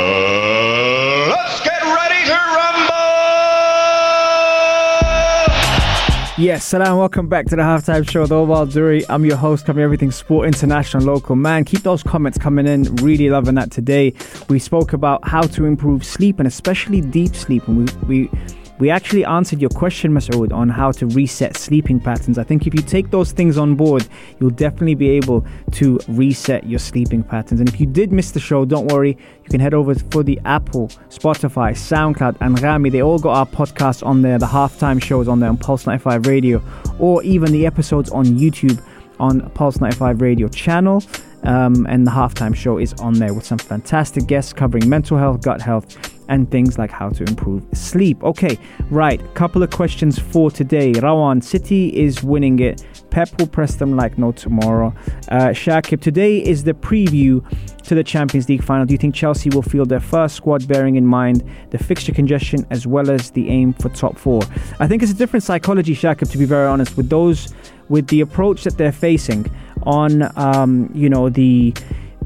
Yes, 6.39 6.63
salam, 6.63 6.97
welcome 6.97 7.27
back 7.27 7.47
to 7.47 7.57
the 7.57 7.61
halftime 7.63 8.09
show 8.09 8.21
with 8.21 8.31
Omar 8.31 8.65
Duri. 8.67 9.03
I'm 9.09 9.25
your 9.25 9.35
host, 9.35 9.65
covering 9.65 9.83
everything 9.83 10.09
sport, 10.09 10.47
international, 10.47 11.03
local. 11.03 11.35
Man, 11.35 11.65
keep 11.65 11.81
those 11.81 12.01
comments 12.01 12.37
coming 12.37 12.65
in. 12.65 12.83
Really 12.95 13.29
loving 13.29 13.55
that 13.55 13.71
today. 13.71 14.13
We 14.47 14.57
spoke 14.57 14.93
about 14.93 15.27
how 15.27 15.41
to 15.41 15.65
improve 15.65 16.05
sleep 16.05 16.39
and 16.39 16.47
especially 16.47 17.01
deep 17.01 17.35
sleep. 17.35 17.67
And 17.67 17.91
we, 18.07 18.29
we 18.29 18.31
we 18.79 18.89
actually 18.89 19.25
answered 19.25 19.59
your 19.59 19.69
question, 19.69 20.13
Masood, 20.13 20.53
on 20.53 20.69
how 20.69 20.91
to 20.93 21.05
reset 21.07 21.57
sleeping 21.57 21.99
patterns. 21.99 22.37
I 22.37 22.43
think 22.43 22.65
if 22.65 22.73
you 22.73 22.81
take 22.81 23.11
those 23.11 23.33
things 23.33 23.57
on 23.57 23.75
board, 23.75 24.07
you'll 24.39 24.51
definitely 24.51 24.95
be 24.95 25.09
able 25.09 25.45
to 25.73 25.99
reset 26.07 26.65
your 26.65 26.79
sleeping 26.79 27.21
patterns. 27.21 27.59
And 27.59 27.67
if 27.67 27.79
you 27.79 27.85
did 27.85 28.13
miss 28.13 28.31
the 28.31 28.39
show, 28.39 28.63
don't 28.63 28.87
worry. 28.87 29.17
You 29.43 29.49
can 29.49 29.59
head 29.59 29.73
over 29.73 29.93
for 29.95 30.23
the 30.23 30.39
Apple, 30.45 30.87
Spotify, 31.09 31.73
SoundCloud, 31.73 32.37
and 32.39 32.59
Rami. 32.61 32.89
They 32.89 33.01
all 33.01 33.19
got 33.19 33.35
our 33.35 33.45
podcasts 33.45 34.05
on 34.05 34.21
there, 34.21 34.39
the 34.39 34.45
halftime 34.45 35.03
shows 35.03 35.27
on 35.27 35.41
there 35.41 35.49
on 35.49 35.57
Pulse 35.57 35.85
95 35.85 36.25
Radio, 36.25 36.63
or 36.99 37.21
even 37.23 37.51
the 37.51 37.65
episodes 37.65 38.09
on 38.11 38.25
YouTube 38.25 38.81
on 39.19 39.49
Pulse 39.51 39.81
95 39.81 40.21
Radio 40.21 40.47
channel. 40.47 41.03
Um, 41.43 41.85
and 41.89 42.05
the 42.05 42.11
halftime 42.11 42.55
show 42.55 42.77
is 42.77 42.93
on 42.95 43.13
there 43.13 43.33
with 43.33 43.45
some 43.45 43.57
fantastic 43.57 44.27
guests 44.27 44.53
covering 44.53 44.87
mental 44.89 45.17
health, 45.17 45.41
gut 45.41 45.61
health, 45.61 45.97
and 46.29 46.49
things 46.51 46.77
like 46.77 46.91
how 46.91 47.09
to 47.09 47.23
improve 47.23 47.65
sleep. 47.73 48.23
Okay, 48.23 48.57
right. 48.91 49.21
Couple 49.33 49.63
of 49.63 49.71
questions 49.71 50.19
for 50.19 50.51
today. 50.51 50.91
Rawan 50.93 51.43
City 51.43 51.95
is 51.95 52.23
winning 52.23 52.59
it. 52.59 52.85
Pep 53.09 53.29
will 53.39 53.47
press 53.47 53.75
them 53.75 53.95
like 53.95 54.17
no 54.17 54.31
tomorrow. 54.31 54.93
Uh, 55.29 55.47
Shakib, 55.47 56.01
today 56.01 56.37
is 56.37 56.63
the 56.63 56.73
preview 56.73 57.43
to 57.83 57.95
the 57.95 58.03
Champions 58.03 58.47
League 58.47 58.63
final. 58.63 58.85
Do 58.85 58.93
you 58.93 58.99
think 58.99 59.15
Chelsea 59.15 59.49
will 59.49 59.63
field 59.63 59.89
their 59.89 59.99
first 59.99 60.35
squad, 60.35 60.67
bearing 60.67 60.95
in 60.95 61.07
mind 61.07 61.43
the 61.71 61.79
fixture 61.79 62.13
congestion 62.13 62.67
as 62.69 62.85
well 62.85 63.09
as 63.09 63.31
the 63.31 63.49
aim 63.49 63.73
for 63.73 63.89
top 63.89 64.15
four? 64.15 64.43
I 64.79 64.87
think 64.87 65.01
it's 65.01 65.11
a 65.11 65.15
different 65.15 65.43
psychology, 65.43 65.95
Shakib, 65.95 66.29
to 66.29 66.37
be 66.37 66.45
very 66.45 66.67
honest, 66.67 66.95
with 66.95 67.09
those 67.09 67.55
with 67.89 68.07
the 68.07 68.21
approach 68.21 68.63
that 68.63 68.77
they're 68.77 68.91
facing 68.91 69.45
on, 69.83 70.31
um, 70.37 70.89
you 70.93 71.09
know, 71.09 71.29
the 71.29 71.73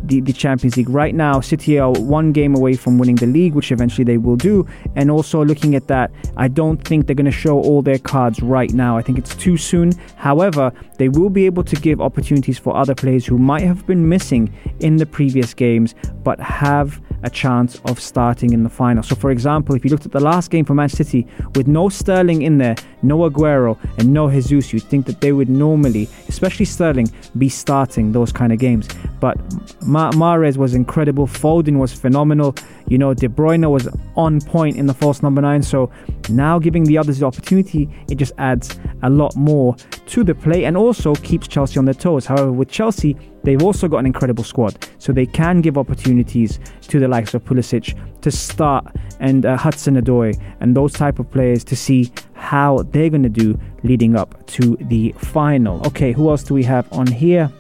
the, 0.04 0.19
the 0.21 0.34
Champions 0.34 0.78
League. 0.78 0.89
Right 0.89 1.15
now, 1.15 1.39
City 1.39 1.80
are 1.80 1.91
one 1.91 2.32
game 2.32 2.56
away 2.56 2.76
from 2.76 2.97
winning 2.97 3.15
the 3.15 3.26
league, 3.26 3.54
which 3.54 3.71
eventually 3.71 4.04
they 4.04 4.17
will 4.17 4.36
do. 4.36 4.67
And 4.95 5.10
also 5.10 5.43
looking 5.43 5.76
at 5.76 5.88
that, 5.88 6.12
I 6.38 6.47
don't 6.47 6.84
think 6.86 7.08
they're 7.08 7.15
going 7.15 7.26
to 7.26 7.32
show 7.32 7.60
all 7.60 7.82
their 7.82 7.99
cards 7.99 8.41
right 8.41 8.71
now. 8.73 8.97
I 8.97 9.02
think 9.02 9.17
it's 9.17 9.36
too 9.36 9.58
soon. 9.58 9.93
However, 10.17 10.71
they 10.97 11.10
will 11.10 11.30
be 11.30 11.45
able 11.45 11.63
to 11.63 11.76
give 11.76 12.02
opportunities 12.02 12.60
for 12.60 12.76
other 12.76 12.95
players 12.95 13.26
who 13.26 13.38
might 13.38 13.63
have 13.63 13.86
been 13.88 14.10
missing 14.10 14.54
in 14.80 14.97
the 14.97 15.06
previous 15.06 15.54
games, 15.54 15.95
but 16.23 16.39
have 16.39 17.02
a 17.24 17.30
chance 17.30 17.80
of 17.86 18.00
starting 18.00 18.54
in 18.54 18.64
the 18.64 18.70
final. 18.70 19.04
So, 19.04 19.16
for 19.16 19.32
example, 19.32 19.76
if 19.76 19.84
you 19.84 19.92
looked 19.92 20.06
at 20.06 20.12
the 20.12 20.20
last 20.20 20.52
game 20.52 20.66
for 20.66 20.74
Man 20.74 20.90
City 20.90 21.28
with 21.56 21.68
no 21.68 21.90
Sterling 21.90 22.42
in 22.42 22.58
there, 22.58 22.76
no 23.02 23.30
Aguero, 23.30 23.78
and 23.98 24.14
no 24.14 24.30
Jesus, 24.30 24.74
you'd 24.74 24.84
think 24.84 25.06
that 25.06 25.22
they 25.22 25.32
would 25.32 25.50
normally, 25.50 26.10
especially 26.28 26.66
Sterling, 26.66 27.12
be 27.38 27.50
starting 27.50 28.12
those 28.12 28.32
kind 28.32 28.52
of 28.52 28.60
games. 28.60 28.88
But 29.20 29.38
Ma- 29.82 30.12
Mahrez 30.12 30.58
was 30.58 30.74
incredible. 30.74 31.28
Foden 31.28 31.78
was 31.78 31.94
phenomenal. 31.94 32.56
You 32.88 32.98
know, 32.98 33.14
De 33.14 33.30
Bruyne 33.30 33.70
was 33.72 33.88
on 34.16 34.42
point 34.42 34.76
in 34.76 34.86
the 34.86 34.94
false 34.94 35.24
number 35.24 35.42
nine. 35.42 35.64
So 35.64 35.92
now 36.30 36.60
giving 36.60 36.84
the 36.84 36.98
others 36.98 37.20
the 37.20 37.26
opportunity, 37.26 37.90
it 38.10 38.16
just 38.16 38.34
adds 38.38 38.80
a 39.02 39.10
lot 39.10 39.36
more 39.36 39.76
to 40.08 40.24
the 40.24 40.36
play 40.36 40.66
and 40.66 40.78
also 40.78 41.16
keeps 41.16 41.48
Chelsea 41.48 41.80
on 41.80 41.86
their 41.86 41.94
toes. 41.94 42.26
However, 42.26 42.52
with 42.52 42.70
Chelsea, 42.70 43.18
they've 43.44 43.62
also 43.62 43.88
got 43.88 43.98
an 43.98 44.06
incredible 44.06 44.44
squad. 44.44 44.78
So 45.00 45.12
they 45.12 45.26
can 45.26 45.62
give 45.62 45.78
opportunities 45.78 46.60
to 46.84 47.00
the 47.00 47.08
likes 47.08 47.34
of 47.34 47.44
Pulisic 47.44 47.98
to 48.22 48.32
start 48.32 48.86
and 49.20 49.46
uh, 49.46 49.58
Hudson 49.58 49.96
Odoi 49.96 50.40
and 50.60 50.76
those 50.76 50.94
type 50.94 51.20
of 51.20 51.30
players 51.32 51.64
to 51.66 51.76
see 51.76 52.12
how 52.34 52.84
they're 52.92 53.10
going 53.10 53.24
to 53.24 53.30
do 53.30 53.60
leading 53.84 54.16
up 54.16 54.46
to 54.48 54.78
the 54.82 55.14
final. 55.18 55.86
Okay, 55.88 56.12
who 56.12 56.30
else 56.30 56.44
do 56.44 56.54
we 56.54 56.64
have 56.64 56.92
on 56.94 57.08
here? 57.08 57.52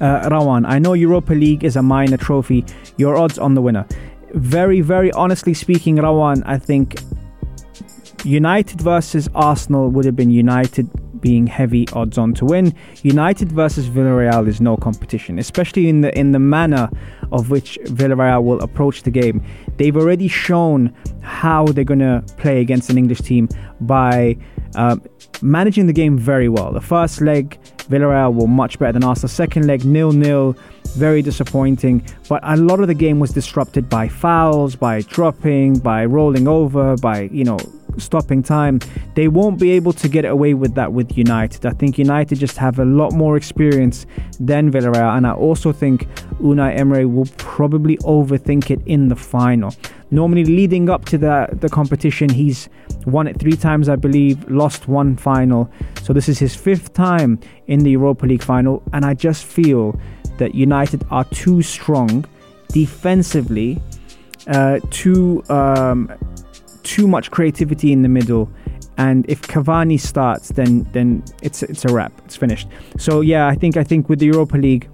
Uh, 0.00 0.28
Rawan, 0.28 0.66
I 0.66 0.78
know 0.78 0.92
Europa 0.92 1.32
League 1.32 1.64
is 1.64 1.76
a 1.76 1.82
minor 1.82 2.18
trophy. 2.18 2.64
Your 2.98 3.16
odds 3.16 3.38
on 3.38 3.54
the 3.54 3.62
winner. 3.62 3.86
Very, 4.34 4.82
very 4.82 5.10
honestly 5.12 5.54
speaking, 5.54 5.96
Rawan, 5.96 6.42
I 6.44 6.58
think 6.58 7.00
United 8.26 8.80
versus 8.80 9.28
Arsenal 9.34 9.88
would 9.90 10.04
have 10.04 10.16
been 10.16 10.30
United 10.30 10.90
being 11.20 11.46
heavy 11.46 11.88
odds 11.92 12.18
on 12.18 12.34
to 12.34 12.44
win. 12.44 12.74
United 13.02 13.50
versus 13.52 13.88
Villarreal 13.88 14.46
is 14.46 14.60
no 14.60 14.76
competition, 14.76 15.38
especially 15.38 15.88
in 15.88 16.00
the 16.00 16.16
in 16.18 16.32
the 16.32 16.38
manner 16.38 16.90
of 17.32 17.50
which 17.50 17.78
Villarreal 17.84 18.42
will 18.44 18.60
approach 18.60 19.02
the 19.02 19.10
game. 19.10 19.42
They've 19.76 19.96
already 19.96 20.28
shown 20.28 20.94
how 21.22 21.66
they're 21.66 21.84
going 21.84 22.00
to 22.00 22.22
play 22.36 22.60
against 22.60 22.90
an 22.90 22.98
English 22.98 23.20
team 23.20 23.48
by 23.80 24.36
uh, 24.74 24.96
managing 25.42 25.86
the 25.86 25.92
game 25.92 26.18
very 26.18 26.48
well. 26.48 26.72
The 26.72 26.80
first 26.80 27.20
leg, 27.20 27.58
Villarreal 27.90 28.34
were 28.34 28.48
much 28.48 28.78
better 28.78 28.92
than 28.92 29.04
Arsenal. 29.04 29.28
Second 29.28 29.66
leg, 29.66 29.84
nil 29.84 30.12
nil, 30.12 30.56
very 30.96 31.22
disappointing. 31.22 32.06
But 32.28 32.40
a 32.44 32.56
lot 32.56 32.80
of 32.80 32.88
the 32.88 32.94
game 32.94 33.20
was 33.20 33.30
disrupted 33.30 33.88
by 33.88 34.08
fouls, 34.08 34.76
by 34.76 35.02
dropping, 35.02 35.78
by 35.78 36.04
rolling 36.04 36.48
over, 36.48 36.96
by 36.96 37.22
you 37.32 37.44
know 37.44 37.58
stopping 37.98 38.42
time. 38.42 38.80
They 39.14 39.28
won't 39.28 39.58
be 39.58 39.70
able 39.72 39.92
to 39.94 40.08
get 40.08 40.24
away 40.24 40.54
with 40.54 40.74
that 40.74 40.92
with 40.92 41.16
United. 41.16 41.66
I 41.66 41.70
think 41.70 41.98
United 41.98 42.38
just 42.38 42.56
have 42.58 42.78
a 42.78 42.84
lot 42.84 43.12
more 43.12 43.36
experience 43.36 44.06
than 44.40 44.70
Villarreal, 44.70 45.16
and 45.16 45.26
I 45.26 45.32
also 45.32 45.72
think 45.72 46.08
Unai 46.40 46.78
Emery 46.78 47.06
will 47.06 47.28
probably 47.36 47.96
overthink 47.98 48.70
it 48.70 48.80
in 48.86 49.08
the 49.08 49.16
final. 49.16 49.74
Normally, 50.10 50.44
leading 50.44 50.88
up 50.88 51.04
to 51.06 51.18
the 51.18 51.48
the 51.60 51.68
competition, 51.68 52.28
he's 52.28 52.68
won 53.06 53.26
it 53.26 53.38
three 53.38 53.56
times, 53.56 53.88
I 53.88 53.96
believe, 53.96 54.48
lost 54.50 54.88
one 54.88 55.16
final. 55.16 55.70
So 56.02 56.12
this 56.12 56.28
is 56.28 56.38
his 56.38 56.54
fifth 56.54 56.92
time 56.92 57.38
in 57.66 57.80
the 57.80 57.90
Europa 57.90 58.26
League 58.26 58.42
final, 58.42 58.82
and 58.92 59.04
I 59.04 59.14
just 59.14 59.44
feel 59.44 59.98
that 60.38 60.54
United 60.54 61.04
are 61.10 61.24
too 61.24 61.62
strong 61.62 62.24
defensively, 62.68 63.80
uh, 64.48 64.80
too 64.90 65.42
um, 65.48 66.12
too 66.86 67.08
much 67.08 67.30
creativity 67.30 67.92
in 67.92 68.02
the 68.02 68.08
middle. 68.08 68.48
And 68.96 69.28
if 69.28 69.42
Cavani 69.42 70.00
starts, 70.00 70.48
then 70.50 70.88
then 70.92 71.22
it's 71.42 71.62
it's 71.62 71.84
a 71.84 71.92
wrap. 71.92 72.12
It's 72.24 72.36
finished. 72.36 72.68
So 72.98 73.20
yeah, 73.20 73.46
I 73.46 73.54
think 73.54 73.76
I 73.76 73.84
think 73.84 74.08
with 74.08 74.20
the 74.20 74.26
Europa 74.26 74.56
League, 74.56 74.88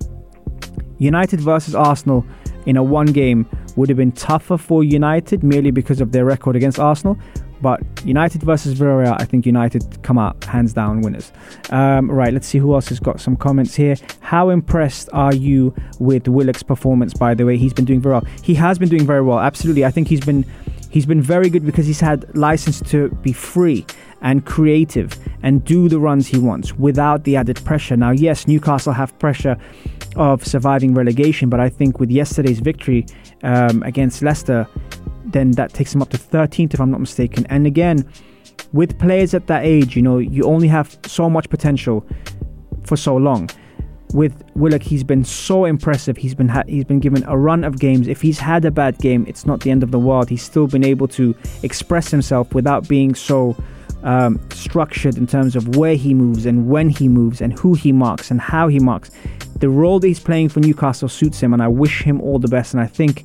United 0.98 1.40
versus 1.40 1.74
Arsenal 1.74 2.24
in 2.66 2.76
a 2.76 2.82
one 2.82 3.06
game 3.06 3.46
would 3.76 3.88
have 3.88 3.98
been 3.98 4.12
tougher 4.12 4.56
for 4.56 4.82
United 4.82 5.42
merely 5.42 5.70
because 5.70 6.00
of 6.00 6.12
their 6.12 6.24
record 6.24 6.56
against 6.56 6.78
Arsenal. 6.78 7.16
But 7.60 7.80
United 8.04 8.42
versus 8.42 8.74
Villarreal, 8.74 9.16
I 9.20 9.24
think 9.24 9.46
United 9.46 10.02
come 10.02 10.18
out 10.18 10.42
hands 10.44 10.72
down 10.72 11.00
winners. 11.00 11.30
Um, 11.70 12.10
right, 12.10 12.32
let's 12.32 12.48
see 12.48 12.58
who 12.58 12.74
else 12.74 12.88
has 12.88 12.98
got 12.98 13.20
some 13.20 13.36
comments 13.36 13.76
here. 13.76 13.94
How 14.18 14.50
impressed 14.50 15.08
are 15.12 15.32
you 15.32 15.72
with 16.00 16.26
Willock's 16.26 16.64
performance? 16.64 17.14
By 17.14 17.34
the 17.34 17.46
way, 17.46 17.56
he's 17.56 17.72
been 17.72 17.84
doing 17.84 18.00
very 18.00 18.14
well. 18.14 18.26
He 18.42 18.54
has 18.54 18.80
been 18.80 18.88
doing 18.88 19.06
very 19.06 19.22
well. 19.22 19.38
Absolutely, 19.38 19.84
I 19.84 19.92
think 19.92 20.08
he's 20.08 20.24
been 20.24 20.44
he's 20.92 21.06
been 21.06 21.22
very 21.22 21.50
good 21.50 21.64
because 21.64 21.86
he's 21.86 22.00
had 22.00 22.36
license 22.36 22.80
to 22.90 23.08
be 23.22 23.32
free 23.32 23.84
and 24.20 24.44
creative 24.46 25.18
and 25.42 25.64
do 25.64 25.88
the 25.88 25.98
runs 25.98 26.28
he 26.28 26.38
wants 26.38 26.74
without 26.74 27.24
the 27.24 27.34
added 27.34 27.62
pressure. 27.64 27.96
Now, 27.96 28.10
yes, 28.10 28.46
Newcastle 28.46 28.92
have 28.92 29.18
pressure 29.18 29.56
of 30.14 30.46
surviving 30.46 30.94
relegation, 30.94 31.48
but 31.48 31.58
I 31.58 31.70
think 31.70 31.98
with 31.98 32.10
yesterday's 32.10 32.60
victory 32.60 33.06
um, 33.42 33.82
against 33.82 34.22
Leicester, 34.22 34.68
then 35.24 35.52
that 35.52 35.72
takes 35.72 35.94
him 35.94 36.02
up 36.02 36.10
to 36.10 36.18
13th, 36.18 36.74
if 36.74 36.80
I'm 36.80 36.90
not 36.90 37.00
mistaken. 37.00 37.46
And 37.48 37.66
again, 37.66 38.06
with 38.72 38.98
players 38.98 39.32
at 39.32 39.46
that 39.46 39.64
age, 39.64 39.96
you 39.96 40.02
know, 40.02 40.18
you 40.18 40.44
only 40.44 40.68
have 40.68 40.98
so 41.06 41.30
much 41.30 41.48
potential 41.48 42.06
for 42.84 42.96
so 42.96 43.16
long. 43.16 43.48
With 44.12 44.44
Willock, 44.54 44.82
he's 44.82 45.04
been 45.04 45.24
so 45.24 45.64
impressive. 45.64 46.16
He's 46.18 46.34
been 46.34 46.48
ha- 46.48 46.64
he's 46.68 46.84
been 46.84 47.00
given 47.00 47.24
a 47.26 47.36
run 47.36 47.64
of 47.64 47.78
games. 47.78 48.08
If 48.08 48.20
he's 48.20 48.38
had 48.38 48.64
a 48.64 48.70
bad 48.70 48.98
game, 48.98 49.24
it's 49.26 49.46
not 49.46 49.60
the 49.60 49.70
end 49.70 49.82
of 49.82 49.90
the 49.90 49.98
world. 49.98 50.28
He's 50.28 50.42
still 50.42 50.66
been 50.66 50.84
able 50.84 51.08
to 51.08 51.34
express 51.62 52.10
himself 52.10 52.54
without 52.54 52.86
being 52.88 53.14
so 53.14 53.56
um, 54.02 54.38
structured 54.50 55.16
in 55.16 55.26
terms 55.26 55.56
of 55.56 55.76
where 55.76 55.94
he 55.94 56.12
moves 56.12 56.44
and 56.46 56.68
when 56.68 56.90
he 56.90 57.08
moves 57.08 57.40
and 57.40 57.58
who 57.58 57.74
he 57.74 57.92
marks 57.92 58.30
and 58.30 58.40
how 58.40 58.68
he 58.68 58.78
marks. 58.78 59.10
The 59.60 59.68
role 59.68 60.00
that 60.00 60.06
he's 60.06 60.20
playing 60.20 60.48
for 60.50 60.60
Newcastle 60.60 61.08
suits 61.08 61.40
him, 61.40 61.52
and 61.52 61.62
I 61.62 61.68
wish 61.68 62.02
him 62.02 62.20
all 62.20 62.38
the 62.38 62.48
best. 62.48 62.74
And 62.74 62.82
I 62.82 62.86
think, 62.86 63.24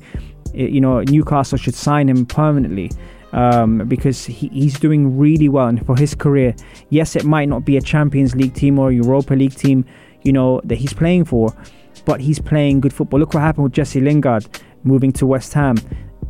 you 0.54 0.80
know, 0.80 1.02
Newcastle 1.02 1.58
should 1.58 1.74
sign 1.74 2.08
him 2.08 2.24
permanently 2.24 2.90
um, 3.32 3.86
because 3.88 4.24
he, 4.24 4.48
he's 4.48 4.78
doing 4.78 5.18
really 5.18 5.48
well. 5.48 5.66
And 5.66 5.84
for 5.84 5.98
his 5.98 6.14
career, 6.14 6.54
yes, 6.90 7.16
it 7.16 7.24
might 7.24 7.48
not 7.48 7.64
be 7.64 7.76
a 7.76 7.80
Champions 7.80 8.34
League 8.36 8.54
team 8.54 8.78
or 8.78 8.92
Europa 8.92 9.34
League 9.34 9.54
team. 9.54 9.84
You 10.22 10.32
know, 10.32 10.60
that 10.64 10.76
he's 10.76 10.92
playing 10.92 11.24
for, 11.24 11.54
but 12.04 12.20
he's 12.20 12.38
playing 12.38 12.80
good 12.80 12.92
football. 12.92 13.20
Look 13.20 13.34
what 13.34 13.40
happened 13.40 13.64
with 13.64 13.72
Jesse 13.72 14.00
Lingard 14.00 14.46
moving 14.84 15.12
to 15.12 15.26
West 15.26 15.52
Ham. 15.54 15.76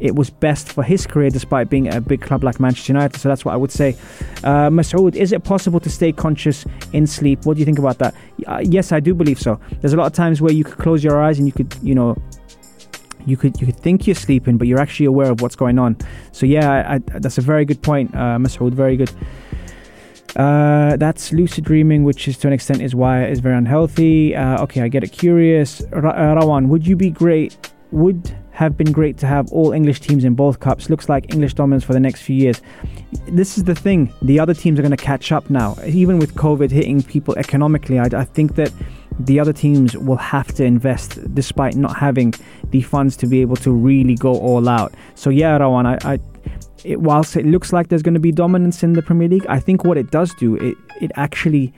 It 0.00 0.14
was 0.14 0.30
best 0.30 0.72
for 0.72 0.84
his 0.84 1.06
career 1.06 1.28
despite 1.28 1.68
being 1.68 1.92
a 1.92 2.00
big 2.00 2.20
club 2.20 2.44
like 2.44 2.60
Manchester 2.60 2.92
United. 2.92 3.18
So 3.20 3.28
that's 3.28 3.44
what 3.44 3.52
I 3.52 3.56
would 3.56 3.72
say. 3.72 3.96
Uh, 4.44 4.70
Masoud, 4.70 5.16
is 5.16 5.32
it 5.32 5.42
possible 5.42 5.80
to 5.80 5.90
stay 5.90 6.12
conscious 6.12 6.64
in 6.92 7.06
sleep? 7.06 7.44
What 7.44 7.54
do 7.54 7.60
you 7.60 7.64
think 7.66 7.80
about 7.80 7.98
that? 7.98 8.14
Uh, 8.46 8.60
yes, 8.62 8.92
I 8.92 9.00
do 9.00 9.12
believe 9.12 9.40
so. 9.40 9.58
There's 9.80 9.92
a 9.92 9.96
lot 9.96 10.06
of 10.06 10.12
times 10.12 10.40
where 10.40 10.52
you 10.52 10.62
could 10.62 10.78
close 10.78 11.02
your 11.02 11.20
eyes 11.20 11.38
and 11.38 11.48
you 11.48 11.52
could, 11.52 11.74
you 11.82 11.96
know, 11.96 12.16
you 13.26 13.36
could 13.36 13.60
you 13.60 13.66
could 13.66 13.76
think 13.76 14.06
you're 14.06 14.14
sleeping, 14.14 14.56
but 14.56 14.68
you're 14.68 14.80
actually 14.80 15.06
aware 15.06 15.30
of 15.30 15.42
what's 15.42 15.56
going 15.56 15.78
on. 15.78 15.96
So 16.32 16.46
yeah, 16.46 16.70
I, 16.70 16.94
I, 16.94 16.98
that's 17.18 17.38
a 17.38 17.42
very 17.42 17.64
good 17.64 17.82
point, 17.82 18.14
uh, 18.14 18.38
Masoud. 18.38 18.72
Very 18.72 18.96
good. 18.96 19.10
Uh, 20.36 20.96
that's 20.96 21.32
lucid 21.32 21.64
dreaming, 21.64 22.04
which 22.04 22.28
is 22.28 22.36
to 22.38 22.46
an 22.46 22.52
extent 22.52 22.82
is 22.82 22.94
why 22.94 23.24
it 23.24 23.32
is 23.32 23.40
very 23.40 23.56
unhealthy. 23.56 24.36
Uh, 24.36 24.62
okay, 24.62 24.82
I 24.82 24.88
get 24.88 25.02
it. 25.02 25.12
Curious, 25.12 25.82
Ra- 25.90 26.10
uh, 26.10 26.40
Rawan, 26.40 26.68
would 26.68 26.86
you 26.86 26.96
be 26.96 27.10
great? 27.10 27.56
Would 27.90 28.36
have 28.58 28.76
been 28.76 28.90
great 28.90 29.16
to 29.18 29.26
have 29.26 29.50
all 29.52 29.72
English 29.72 30.00
teams 30.00 30.24
in 30.24 30.34
both 30.34 30.58
cups. 30.58 30.90
Looks 30.90 31.08
like 31.08 31.32
English 31.32 31.54
dominance 31.54 31.84
for 31.84 31.92
the 31.92 32.00
next 32.00 32.22
few 32.22 32.34
years. 32.34 32.60
This 33.28 33.56
is 33.56 33.64
the 33.64 33.74
thing. 33.74 34.12
The 34.20 34.40
other 34.40 34.52
teams 34.52 34.78
are 34.78 34.82
going 34.82 34.90
to 34.90 35.04
catch 35.12 35.30
up 35.30 35.48
now. 35.48 35.76
Even 35.86 36.18
with 36.18 36.34
COVID 36.34 36.70
hitting 36.70 37.02
people 37.02 37.36
economically, 37.38 37.98
I, 38.00 38.06
I 38.12 38.24
think 38.24 38.56
that 38.56 38.72
the 39.20 39.38
other 39.40 39.52
teams 39.52 39.96
will 39.96 40.16
have 40.16 40.48
to 40.54 40.64
invest 40.64 41.34
despite 41.34 41.76
not 41.76 41.96
having 41.96 42.34
the 42.70 42.82
funds 42.82 43.16
to 43.18 43.26
be 43.26 43.40
able 43.40 43.56
to 43.56 43.70
really 43.70 44.16
go 44.16 44.34
all 44.34 44.68
out. 44.68 44.92
So 45.14 45.30
yeah, 45.30 45.58
Rawan, 45.58 45.86
I, 45.86 46.14
I 46.14 46.18
it, 46.84 47.00
whilst 47.00 47.36
it 47.36 47.46
looks 47.46 47.72
like 47.72 47.88
there's 47.88 48.02
going 48.02 48.14
to 48.14 48.20
be 48.20 48.32
dominance 48.32 48.82
in 48.82 48.92
the 48.92 49.02
Premier 49.02 49.28
League, 49.28 49.46
I 49.48 49.60
think 49.60 49.84
what 49.84 49.96
it 49.96 50.10
does 50.10 50.34
do, 50.34 50.56
it, 50.56 50.76
it 51.00 51.10
actually 51.16 51.72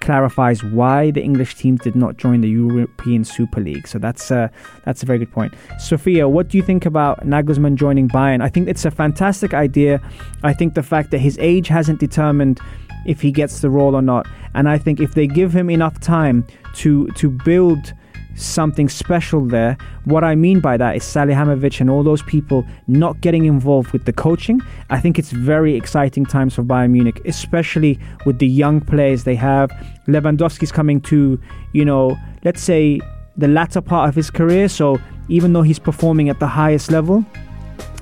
clarifies 0.00 0.62
why 0.62 1.10
the 1.10 1.22
English 1.22 1.56
teams 1.56 1.80
did 1.80 1.96
not 1.96 2.16
join 2.16 2.40
the 2.40 2.48
European 2.48 3.24
Super 3.24 3.60
League. 3.60 3.86
So 3.86 3.98
that's 3.98 4.30
a, 4.30 4.50
that's 4.84 5.02
a 5.02 5.06
very 5.06 5.18
good 5.18 5.32
point. 5.32 5.54
Sophia, 5.78 6.28
what 6.28 6.48
do 6.48 6.56
you 6.56 6.62
think 6.62 6.86
about 6.86 7.26
Nagelsmann 7.26 7.74
joining 7.74 8.08
Bayern? 8.08 8.40
I 8.40 8.48
think 8.48 8.68
it's 8.68 8.84
a 8.84 8.90
fantastic 8.90 9.54
idea. 9.54 10.00
I 10.42 10.52
think 10.52 10.74
the 10.74 10.82
fact 10.82 11.10
that 11.10 11.18
his 11.18 11.36
age 11.40 11.68
hasn't 11.68 12.00
determined 12.00 12.60
if 13.06 13.20
he 13.20 13.32
gets 13.32 13.60
the 13.60 13.70
role 13.70 13.94
or 13.94 14.02
not, 14.02 14.26
and 14.54 14.68
I 14.68 14.78
think 14.78 15.00
if 15.00 15.14
they 15.14 15.26
give 15.26 15.52
him 15.52 15.70
enough 15.70 15.98
time 16.00 16.46
to 16.74 17.06
to 17.08 17.30
build 17.30 17.92
something 18.40 18.88
special 18.88 19.44
there. 19.44 19.76
What 20.04 20.24
I 20.24 20.34
mean 20.34 20.60
by 20.60 20.76
that 20.76 20.96
is 20.96 21.02
Salihamidzic 21.02 21.80
and 21.80 21.90
all 21.90 22.02
those 22.02 22.22
people 22.22 22.66
not 22.86 23.20
getting 23.20 23.44
involved 23.44 23.90
with 23.90 24.04
the 24.04 24.12
coaching. 24.12 24.60
I 24.90 25.00
think 25.00 25.18
it's 25.18 25.30
very 25.30 25.74
exciting 25.74 26.24
times 26.24 26.54
for 26.54 26.62
Bayern 26.62 26.90
Munich, 26.90 27.20
especially 27.24 27.98
with 28.24 28.38
the 28.38 28.46
young 28.46 28.80
players 28.80 29.24
they 29.24 29.34
have. 29.34 29.70
Lewandowski's 30.06 30.72
coming 30.72 31.00
to, 31.02 31.40
you 31.72 31.84
know, 31.84 32.16
let's 32.44 32.62
say 32.62 33.00
the 33.36 33.48
latter 33.48 33.80
part 33.80 34.08
of 34.08 34.14
his 34.14 34.30
career. 34.30 34.68
So 34.68 34.98
even 35.28 35.52
though 35.52 35.62
he's 35.62 35.78
performing 35.78 36.28
at 36.28 36.40
the 36.40 36.46
highest 36.46 36.90
level, 36.90 37.24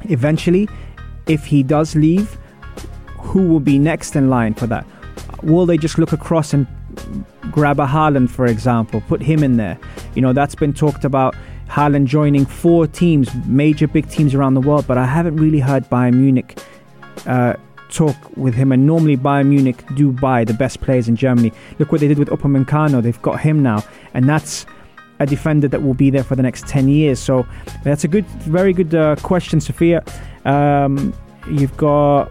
eventually, 0.05 0.69
if 1.27 1.45
he 1.45 1.63
does 1.63 1.95
leave, 1.95 2.39
who 3.19 3.49
will 3.49 3.61
be 3.61 3.79
next 3.79 4.17
in 4.17 4.31
line 4.31 4.55
for 4.55 4.67
that? 4.69 4.87
Will 5.43 5.67
they 5.67 5.77
just 5.77 5.99
look 5.99 6.13
across 6.13 6.55
and 6.55 6.67
grab 7.51 7.81
a 7.81 7.87
Haaland, 7.87 8.31
for 8.31 8.47
example, 8.47 9.03
put 9.09 9.23
him 9.23 9.43
in 9.43 9.57
there. 9.57 9.79
You 10.15 10.23
know, 10.23 10.33
that's 10.33 10.55
been 10.55 10.73
talked 10.73 11.05
about. 11.05 11.35
Haaland 11.69 12.07
joining 12.07 12.47
four 12.47 12.87
teams, 12.87 13.29
major 13.47 13.89
big 13.89 14.09
teams 14.09 14.35
around 14.35 14.55
the 14.55 14.61
world, 14.61 14.87
but 14.87 14.99
I 14.99 15.05
haven't 15.05 15.37
really 15.37 15.59
heard 15.59 15.85
Bayern 15.91 16.15
Munich 16.15 16.59
uh, 17.27 17.55
talk 17.91 18.17
with 18.37 18.55
him. 18.55 18.73
And 18.73 18.87
normally 18.87 19.17
Bayern 19.17 19.49
Munich 19.49 19.83
do 19.95 20.13
buy 20.13 20.45
the 20.45 20.55
best 20.55 20.81
players 20.81 21.09
in 21.09 21.17
Germany. 21.17 21.53
Look 21.79 21.91
what 21.91 22.01
they 22.01 22.09
did 22.09 22.19
with 22.19 22.29
Upamecano. 22.29 23.03
They've 23.03 23.21
got 23.23 23.41
him 23.41 23.63
now, 23.63 23.83
and 24.15 24.29
that's 24.29 24.67
a 25.19 25.27
defender 25.27 25.67
that 25.69 25.83
will 25.83 25.95
be 25.95 26.11
there 26.11 26.25
for 26.25 26.37
the 26.37 26.43
next 26.43 26.67
10 26.67 26.89
years. 26.89 27.19
So 27.19 27.47
that's 27.83 28.05
a 28.05 28.09
good, 28.09 28.27
very 28.27 28.73
good 28.73 28.95
uh, 28.95 29.17
question, 29.17 29.61
Sophia. 29.61 30.05
Um, 30.45 31.15
you've 31.51 31.77
got 31.77 32.31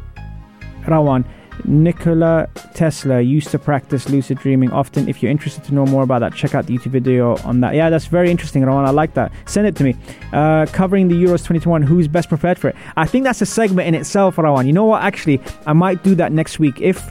Rawan. 0.83 1.25
Nikola 1.63 2.47
Tesla 2.73 3.21
used 3.21 3.49
to 3.49 3.59
practice 3.59 4.09
lucid 4.09 4.37
dreaming 4.39 4.71
often. 4.71 5.07
If 5.07 5.23
you're 5.23 5.31
interested 5.31 5.63
to 5.65 5.73
know 5.73 5.85
more 5.85 6.03
about 6.03 6.19
that, 6.19 6.33
check 6.33 6.53
out 6.55 6.65
the 6.65 6.77
YouTube 6.77 6.91
video 6.91 7.37
on 7.37 7.61
that. 7.61 7.75
Yeah, 7.75 7.89
that's 7.89 8.05
very 8.05 8.29
interesting, 8.29 8.63
Rowan. 8.65 8.85
I 8.85 8.91
like 8.91 9.13
that. 9.13 9.31
Send 9.45 9.67
it 9.67 9.75
to 9.77 9.83
me. 9.83 9.95
Uh, 10.33 10.65
covering 10.71 11.07
the 11.07 11.15
Euros 11.15 11.39
2021, 11.39 11.81
who's 11.83 12.07
best 12.07 12.29
prepared 12.29 12.59
for 12.59 12.69
it? 12.69 12.75
I 12.97 13.05
think 13.05 13.23
that's 13.23 13.41
a 13.41 13.45
segment 13.45 13.87
in 13.87 13.95
itself, 13.95 14.37
Rowan. 14.37 14.67
You 14.67 14.73
know 14.73 14.85
what? 14.85 15.01
Actually, 15.01 15.41
I 15.65 15.73
might 15.73 16.03
do 16.03 16.15
that 16.15 16.31
next 16.31 16.59
week 16.59 16.81
if. 16.81 17.01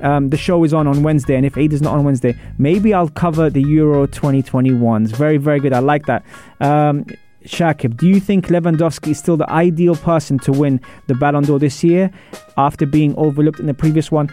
Um, 0.00 0.30
the 0.30 0.36
show 0.36 0.64
is 0.64 0.74
on 0.74 0.88
on 0.88 1.04
Wednesday, 1.04 1.36
and 1.36 1.46
if 1.46 1.56
Eid 1.56 1.72
is 1.72 1.80
not 1.80 1.94
on 1.94 2.02
Wednesday, 2.02 2.36
maybe 2.58 2.92
I'll 2.92 3.08
cover 3.08 3.48
the 3.48 3.62
Euro 3.62 4.08
2021s. 4.08 5.14
Very, 5.14 5.36
very 5.36 5.60
good. 5.60 5.72
I 5.72 5.78
like 5.78 6.06
that. 6.06 6.24
Um, 6.58 7.06
Shakib, 7.44 7.96
do 7.96 8.08
you 8.08 8.20
think 8.20 8.48
Lewandowski 8.48 9.10
is 9.12 9.18
still 9.18 9.36
the 9.36 9.50
ideal 9.50 9.96
person 9.96 10.38
to 10.40 10.52
win 10.52 10.80
the 11.06 11.14
Ballon 11.14 11.44
d'Or 11.44 11.58
this 11.58 11.82
year 11.82 12.10
after 12.56 12.86
being 12.86 13.14
overlooked 13.16 13.60
in 13.60 13.66
the 13.66 13.74
previous 13.74 14.10
one? 14.10 14.30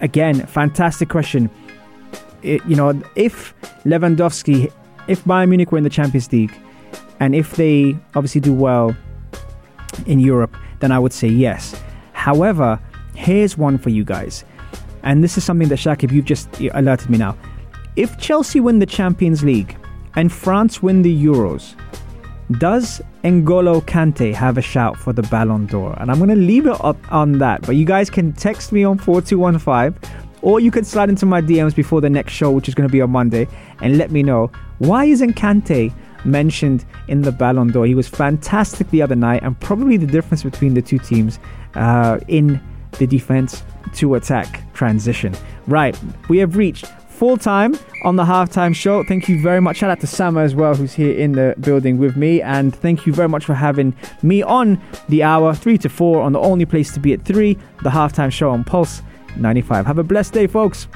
Again, 0.00 0.46
fantastic 0.46 1.08
question. 1.08 1.50
It, 2.42 2.64
you 2.66 2.74
know, 2.74 3.00
if 3.14 3.54
Lewandowski, 3.84 4.72
if 5.08 5.24
Bayern 5.24 5.48
Munich 5.48 5.70
win 5.70 5.84
the 5.84 5.90
Champions 5.90 6.32
League, 6.32 6.52
and 7.20 7.34
if 7.34 7.54
they 7.56 7.96
obviously 8.14 8.40
do 8.40 8.52
well 8.52 8.96
in 10.06 10.18
Europe, 10.18 10.56
then 10.80 10.90
I 10.90 10.98
would 10.98 11.12
say 11.12 11.28
yes. 11.28 11.80
However, 12.12 12.80
here's 13.14 13.56
one 13.56 13.78
for 13.78 13.90
you 13.90 14.04
guys, 14.04 14.44
and 15.04 15.22
this 15.22 15.38
is 15.38 15.44
something 15.44 15.68
that 15.68 15.78
Shakib, 15.78 16.10
you've 16.10 16.24
just 16.24 16.48
alerted 16.74 17.10
me 17.10 17.18
now. 17.18 17.36
If 17.94 18.18
Chelsea 18.18 18.58
win 18.58 18.80
the 18.80 18.86
Champions 18.86 19.44
League 19.44 19.76
and 20.16 20.32
France 20.32 20.82
win 20.82 21.02
the 21.02 21.24
Euros, 21.24 21.74
does 22.58 23.00
N'Golo 23.24 23.80
Kante 23.82 24.34
have 24.34 24.58
a 24.58 24.62
shout 24.62 24.96
for 24.96 25.12
the 25.12 25.22
Ballon 25.22 25.66
d'Or? 25.66 25.94
And 26.00 26.10
I'm 26.10 26.18
going 26.18 26.30
to 26.30 26.36
leave 26.36 26.66
it 26.66 26.84
up 26.84 26.96
on 27.12 27.38
that. 27.38 27.62
But 27.62 27.76
you 27.76 27.84
guys 27.84 28.10
can 28.10 28.32
text 28.32 28.72
me 28.72 28.84
on 28.84 28.98
4215 28.98 30.10
or 30.42 30.58
you 30.58 30.70
can 30.70 30.84
slide 30.84 31.08
into 31.08 31.24
my 31.24 31.40
DMs 31.40 31.74
before 31.74 32.00
the 32.00 32.10
next 32.10 32.32
show, 32.32 32.50
which 32.50 32.68
is 32.68 32.74
going 32.74 32.88
to 32.88 32.92
be 32.92 33.00
on 33.00 33.10
Monday, 33.10 33.46
and 33.80 33.96
let 33.96 34.10
me 34.10 34.22
know 34.22 34.50
why 34.78 35.04
isn't 35.04 35.34
Kante 35.34 35.92
mentioned 36.24 36.84
in 37.08 37.22
the 37.22 37.32
Ballon 37.32 37.68
d'Or? 37.68 37.86
He 37.86 37.94
was 37.94 38.08
fantastic 38.08 38.90
the 38.90 39.02
other 39.02 39.14
night, 39.14 39.42
and 39.44 39.58
probably 39.60 39.96
the 39.96 40.06
difference 40.06 40.42
between 40.42 40.74
the 40.74 40.82
two 40.82 40.98
teams 40.98 41.38
uh, 41.74 42.18
in 42.26 42.60
the 42.98 43.06
defense 43.06 43.62
to 43.94 44.16
attack 44.16 44.60
transition. 44.74 45.34
Right, 45.68 45.98
we 46.28 46.38
have 46.38 46.56
reached 46.56 46.86
full 47.22 47.36
time 47.36 47.78
on 48.02 48.16
the 48.16 48.24
halftime 48.24 48.74
show. 48.74 49.04
Thank 49.04 49.28
you 49.28 49.40
very 49.40 49.60
much. 49.60 49.76
Shout 49.76 49.90
out 49.90 50.00
to 50.00 50.08
Sam 50.08 50.36
as 50.36 50.56
well, 50.56 50.74
who's 50.74 50.92
here 50.92 51.16
in 51.16 51.30
the 51.30 51.54
building 51.60 51.96
with 51.96 52.16
me. 52.16 52.42
And 52.42 52.74
thank 52.74 53.06
you 53.06 53.12
very 53.12 53.28
much 53.28 53.44
for 53.44 53.54
having 53.54 53.94
me 54.24 54.42
on 54.42 54.82
the 55.08 55.22
hour, 55.22 55.54
3 55.54 55.78
to 55.78 55.88
4, 55.88 56.20
on 56.20 56.32
the 56.32 56.40
only 56.40 56.66
place 56.66 56.92
to 56.94 56.98
be 56.98 57.12
at 57.12 57.24
3, 57.24 57.56
the 57.84 57.90
halftime 57.90 58.32
show 58.32 58.50
on 58.50 58.64
Pulse 58.64 59.02
95. 59.36 59.86
Have 59.86 59.98
a 59.98 60.02
blessed 60.02 60.32
day, 60.32 60.48
folks. 60.48 60.88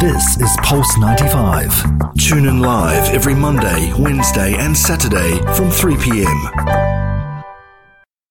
This 0.00 0.40
is 0.40 0.56
Pulse 0.64 0.98
95. 0.98 2.16
Tune 2.18 2.48
in 2.48 2.58
live 2.58 3.14
every 3.14 3.36
Monday, 3.36 3.92
Wednesday, 3.96 4.56
and 4.56 4.76
Saturday 4.76 5.38
from 5.54 5.70
3 5.70 5.96
p.m. 5.98 6.87